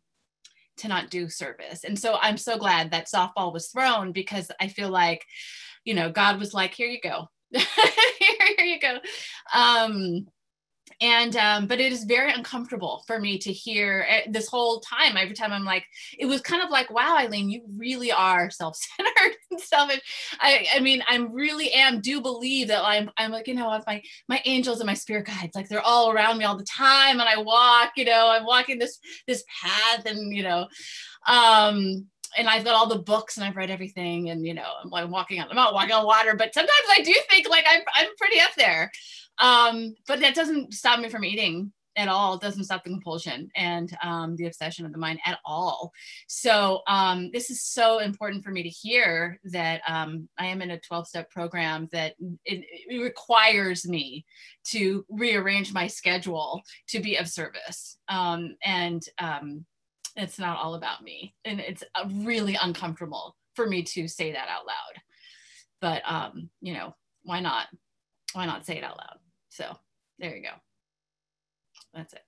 to 0.78 0.88
not 0.88 1.10
do 1.10 1.30
service. 1.30 1.84
And 1.84 1.98
so 1.98 2.18
I'm 2.22 2.38
so 2.38 2.58
glad 2.58 2.92
that 2.92 3.08
softball 3.08 3.54
was 3.54 3.68
thrown 3.68 4.12
because 4.12 4.50
I 4.60 4.68
feel 4.68 4.90
like, 4.90 5.26
you 5.84 5.94
know, 5.94 6.12
God 6.12 6.40
was 6.40 6.54
like, 6.54 6.74
here 6.74 6.88
you 6.88 7.00
go. 7.02 7.28
here, 7.52 8.66
you 8.66 8.80
go. 8.80 9.00
Um, 9.54 10.28
and 11.02 11.36
um, 11.36 11.68
but 11.68 11.80
it 11.80 11.92
is 11.92 12.04
very 12.04 12.32
uncomfortable 12.32 13.04
for 13.08 13.20
me 13.20 13.38
to 13.38 13.52
hear 13.52 14.06
eh, 14.08 14.22
this 14.30 14.48
whole 14.48 14.80
time 14.80 15.18
every 15.18 15.36
time 15.36 15.52
i'm 15.52 15.66
like 15.66 15.86
it 16.18 16.26
was 16.26 16.42
kind 16.42 16.64
of 16.64 16.70
like 16.70 16.90
wow 16.92 17.18
eileen 17.18 17.50
you 17.50 17.62
really 17.78 18.12
are 18.12 18.50
self-centered 18.50 19.36
and 19.52 19.60
selfish. 19.60 20.02
I 20.40 20.66
i 20.76 20.80
mean 20.80 21.04
i 21.08 21.18
really 21.18 21.72
am 21.72 22.02
do 22.02 22.22
believe 22.22 22.68
that 22.70 22.84
i'm 22.84 23.10
i'm 23.18 23.32
like 23.32 23.48
you 23.48 23.56
know 23.56 23.80
my 23.88 24.02
my 24.28 24.42
angels 24.46 24.80
and 24.80 24.88
my 24.88 24.94
spirit 24.94 25.28
guides 25.28 25.56
like 25.56 25.70
they're 25.70 25.82
all 25.82 26.12
around 26.12 26.38
me 26.38 26.46
all 26.46 26.58
the 26.58 26.66
time 26.66 27.20
and 27.20 27.30
i 27.30 27.38
walk 27.38 27.92
you 27.96 28.06
know 28.06 28.30
i'm 28.30 28.46
walking 28.46 28.80
this 28.80 29.00
this 29.28 29.44
path 29.62 30.06
and 30.06 30.36
you 30.36 30.44
know 30.44 30.68
um 31.28 32.06
and 32.38 32.48
I've 32.48 32.64
got 32.64 32.76
all 32.76 32.88
the 32.88 33.00
books 33.00 33.38
and 33.38 33.46
I've 33.46 33.56
read 33.56 33.70
everything 33.70 34.30
and 34.30 34.46
you 34.46 34.54
know 34.54 34.70
I'm, 34.84 34.94
I'm 34.94 35.12
walking 35.12 35.40
on 35.40 35.50
I'm 35.50 35.56
not 35.56 35.74
walking 35.74 35.94
on 35.94 36.06
water 36.06 36.36
but 36.36 36.54
sometimes 36.54 36.88
I 36.92 37.02
do 37.02 37.14
think 37.30 37.50
like 37.50 37.66
I'm 37.70 37.82
I'm 37.98 38.10
pretty 38.18 38.40
up 38.40 38.52
there 38.58 38.92
um, 39.40 39.96
but 40.08 40.20
that 40.20 40.36
doesn't 40.36 40.74
stop 40.74 41.00
me 41.00 41.10
from 41.10 41.26
eating 41.26 41.72
at 41.96 42.08
all. 42.08 42.36
It 42.36 42.42
doesn't 42.42 42.64
stop 42.64 42.84
the 42.84 42.90
compulsion 42.90 43.50
and 43.56 43.96
um, 44.04 44.36
the 44.36 44.48
obsession 44.48 44.86
of 44.86 44.92
the 44.92 44.98
mind 44.98 45.20
at 45.26 45.40
all. 45.46 45.92
So 46.28 46.82
um, 46.88 47.30
this 47.32 47.50
is 47.50 47.64
so 47.64 48.00
important 48.00 48.44
for 48.44 48.52
me 48.52 48.64
to 48.64 48.70
hear 48.70 49.40
that 49.46 49.82
um, 49.88 50.28
I 50.38 50.48
am 50.48 50.62
in 50.62 50.72
a 50.72 50.80
12 50.80 51.08
step 51.08 51.30
program 51.30 51.90
that 51.92 52.16
it, 52.46 52.66
it, 52.88 53.02
requires 53.02 53.88
me 53.88 54.26
to 54.66 55.06
rearrange 55.10 55.74
my 55.74 55.88
schedule 55.88 56.64
to 56.88 57.00
be 57.00 57.18
of 57.18 57.28
service. 57.28 57.98
Um, 58.08 58.56
and 58.64 59.04
um, 59.20 59.66
it's 60.16 60.40
not 60.40 60.58
all 60.58 60.76
about 60.76 61.04
me. 61.04 61.36
And 61.46 61.60
it's 61.60 61.84
uh, 61.96 62.08
really 62.12 62.58
uncomfortable 62.62 63.36
for 63.56 63.68
me 63.68 63.84
to 63.84 64.08
say 64.08 64.32
that 64.32 64.48
out 64.48 64.66
loud. 64.66 65.02
But, 65.82 66.02
um, 66.06 66.50
you 66.62 66.74
know, 66.74 66.96
why 67.24 67.40
not? 67.40 67.68
Why 68.34 68.46
not 68.46 68.66
say 68.66 68.78
it 68.78 68.84
out 68.84 68.98
loud? 68.98 69.18
So 69.50 69.78
there 70.20 70.36
you 70.36 70.44
go. 70.44 70.50
That's 71.94 72.14
it. 72.14 72.22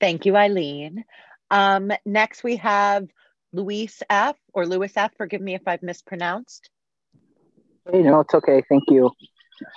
Thank 0.00 0.26
you, 0.26 0.36
Eileen. 0.36 1.04
Um, 1.50 1.92
next, 2.04 2.42
we 2.42 2.56
have 2.56 3.08
Luis 3.52 4.02
F. 4.10 4.36
or 4.52 4.66
Lewis 4.66 4.92
F. 4.96 5.12
Forgive 5.16 5.40
me 5.40 5.54
if 5.54 5.62
I've 5.66 5.82
mispronounced. 5.82 6.70
Hey, 7.90 8.02
no, 8.02 8.20
it's 8.20 8.34
okay. 8.34 8.62
Thank 8.68 8.84
you. 8.88 9.12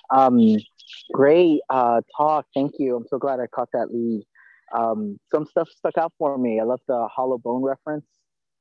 Um, 0.10 0.58
great 1.13 1.62
uh, 1.70 2.02
talk. 2.17 2.48
Thank 2.54 2.74
you. 2.80 2.96
I'm 2.96 3.06
so 3.08 3.20
glad 3.20 3.39
I 3.39 3.48
caught 3.48 3.70
that 3.74 3.93
lead. 3.93 4.26
Um, 4.75 5.19
some 5.32 5.45
stuff 5.45 5.69
stuck 5.69 5.97
out 5.97 6.13
for 6.17 6.38
me. 6.38 6.60
I 6.60 6.63
love 6.63 6.82
the 6.88 7.08
hollow 7.13 7.38
bone 7.38 7.63
reference. 7.63 8.06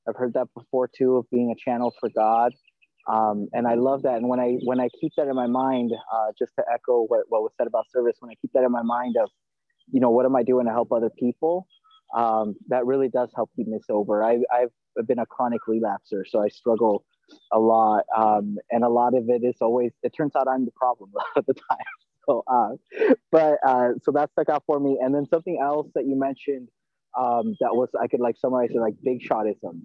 I've 0.08 0.16
heard 0.16 0.34
that 0.34 0.48
before 0.54 0.88
too, 0.96 1.16
of 1.16 1.26
being 1.30 1.50
a 1.50 1.70
channel 1.70 1.92
for 1.98 2.08
God. 2.08 2.52
Um, 3.08 3.48
and 3.52 3.66
I 3.66 3.74
love 3.74 4.02
that. 4.02 4.16
And 4.16 4.28
when 4.28 4.40
I 4.40 4.56
when 4.64 4.80
I 4.80 4.88
keep 5.00 5.12
that 5.16 5.28
in 5.28 5.36
my 5.36 5.46
mind, 5.46 5.92
uh, 6.12 6.32
just 6.38 6.52
to 6.58 6.64
echo 6.72 7.04
what, 7.06 7.20
what 7.28 7.42
was 7.42 7.52
said 7.56 7.66
about 7.66 7.84
service, 7.90 8.16
when 8.20 8.30
I 8.30 8.34
keep 8.40 8.52
that 8.54 8.64
in 8.64 8.72
my 8.72 8.82
mind 8.82 9.16
of, 9.20 9.30
you 9.92 10.00
know, 10.00 10.10
what 10.10 10.26
am 10.26 10.34
I 10.34 10.42
doing 10.42 10.66
to 10.66 10.72
help 10.72 10.92
other 10.92 11.10
people? 11.18 11.66
Um, 12.16 12.54
that 12.68 12.86
really 12.86 13.08
does 13.08 13.30
help 13.34 13.50
keep 13.56 13.66
me 13.66 13.78
sober. 13.86 14.24
I, 14.24 14.38
I've 14.52 15.06
been 15.06 15.18
a 15.18 15.26
chronic 15.26 15.60
relapser, 15.68 16.22
so 16.26 16.42
I 16.42 16.48
struggle 16.48 17.04
a 17.52 17.58
lot. 17.58 18.04
Um, 18.16 18.56
and 18.70 18.84
a 18.84 18.88
lot 18.88 19.14
of 19.14 19.28
it 19.28 19.42
is 19.44 19.56
always, 19.60 19.92
it 20.02 20.12
turns 20.16 20.32
out 20.36 20.46
I'm 20.48 20.64
the 20.64 20.70
problem 20.72 21.10
a 21.14 21.18
lot 21.18 21.26
of 21.36 21.46
the 21.46 21.54
time. 21.54 22.05
So, 22.28 22.44
uh, 22.46 22.70
but 23.32 23.58
uh, 23.66 23.90
so 24.02 24.12
that 24.12 24.30
stuck 24.32 24.48
out 24.48 24.64
for 24.66 24.80
me. 24.80 24.98
And 25.00 25.14
then 25.14 25.26
something 25.26 25.58
else 25.62 25.88
that 25.94 26.06
you 26.06 26.18
mentioned 26.18 26.68
um, 27.18 27.54
that 27.60 27.74
was, 27.74 27.88
I 28.00 28.08
could 28.08 28.20
like 28.20 28.36
summarize 28.38 28.70
it 28.72 28.78
like 28.80 28.94
big 29.02 29.20
shotism. 29.22 29.82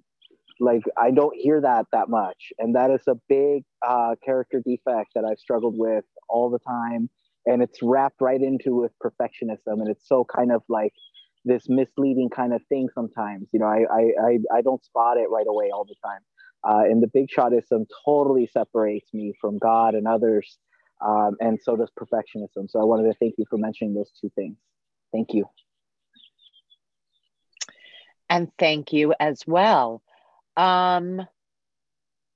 Like 0.60 0.84
i 0.98 1.10
don't 1.10 1.36
hear 1.36 1.60
that 1.62 1.88
that 1.92 2.10
much. 2.10 2.54
And 2.60 2.76
that 2.76 2.92
is 2.92 3.02
a 3.08 3.16
big 3.30 3.64
uh, 3.88 4.16
character 4.24 4.62
defect 4.66 5.12
that 5.16 5.26
i've 5.26 5.40
struggled 5.40 5.76
with 5.78 6.06
all 6.30 6.50
the 6.52 6.60
time. 6.60 7.10
And 7.48 7.64
it's 7.64 7.80
wrapped 7.82 8.22
right 8.22 8.40
into 8.42 8.76
with 8.76 8.92
perfectionism. 9.04 9.80
And 9.82 9.90
it's 9.90 10.08
so 10.08 10.24
kind 10.26 10.52
of 10.52 10.62
like 10.70 10.94
this 11.46 11.64
misleading 11.68 12.30
kind 12.30 12.54
of 12.54 12.62
thing 12.70 12.90
sometimes. 12.94 13.48
You 13.54 13.60
know 13.62 13.66
i 13.68 13.86
i 13.92 14.02
i, 14.28 14.58
I 14.58 14.62
don't 14.62 14.84
spot 14.86 15.18
it 15.18 15.30
right 15.32 15.48
away 15.48 15.72
all 15.74 15.86
the 15.86 15.96
time. 16.06 16.22
Uh, 16.64 16.84
and 16.86 17.02
the 17.02 17.10
big 17.12 17.28
shotism 17.36 17.88
totally 18.06 18.48
separates 18.54 19.12
me 19.14 19.34
from 19.42 19.58
god 19.58 19.96
and 19.96 20.08
others 20.08 20.60
um, 21.02 21.36
and 21.40 21.60
so 21.62 21.76
does 21.76 21.92
perfectionism. 22.00 22.70
So 22.70 22.80
i 22.80 22.84
wanted 22.84 23.12
to 23.12 23.18
thank 23.20 23.36
you 23.38 23.46
for 23.50 23.58
mentioning 23.58 23.94
those 23.94 24.12
two 24.20 24.32
things. 24.36 24.58
Thank 25.12 25.34
you. 25.34 25.46
And 28.30 28.50
thank 28.58 28.94
you 28.94 29.14
as 29.20 29.42
well. 29.46 30.02
Um, 30.56 31.28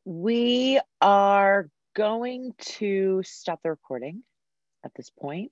we 0.04 0.80
are 1.02 1.70
going 1.96 2.54
to 2.60 3.22
stop 3.24 3.62
the 3.64 3.70
recording 3.70 4.24
at 4.84 4.92
this 4.96 5.10
point. 5.10 5.52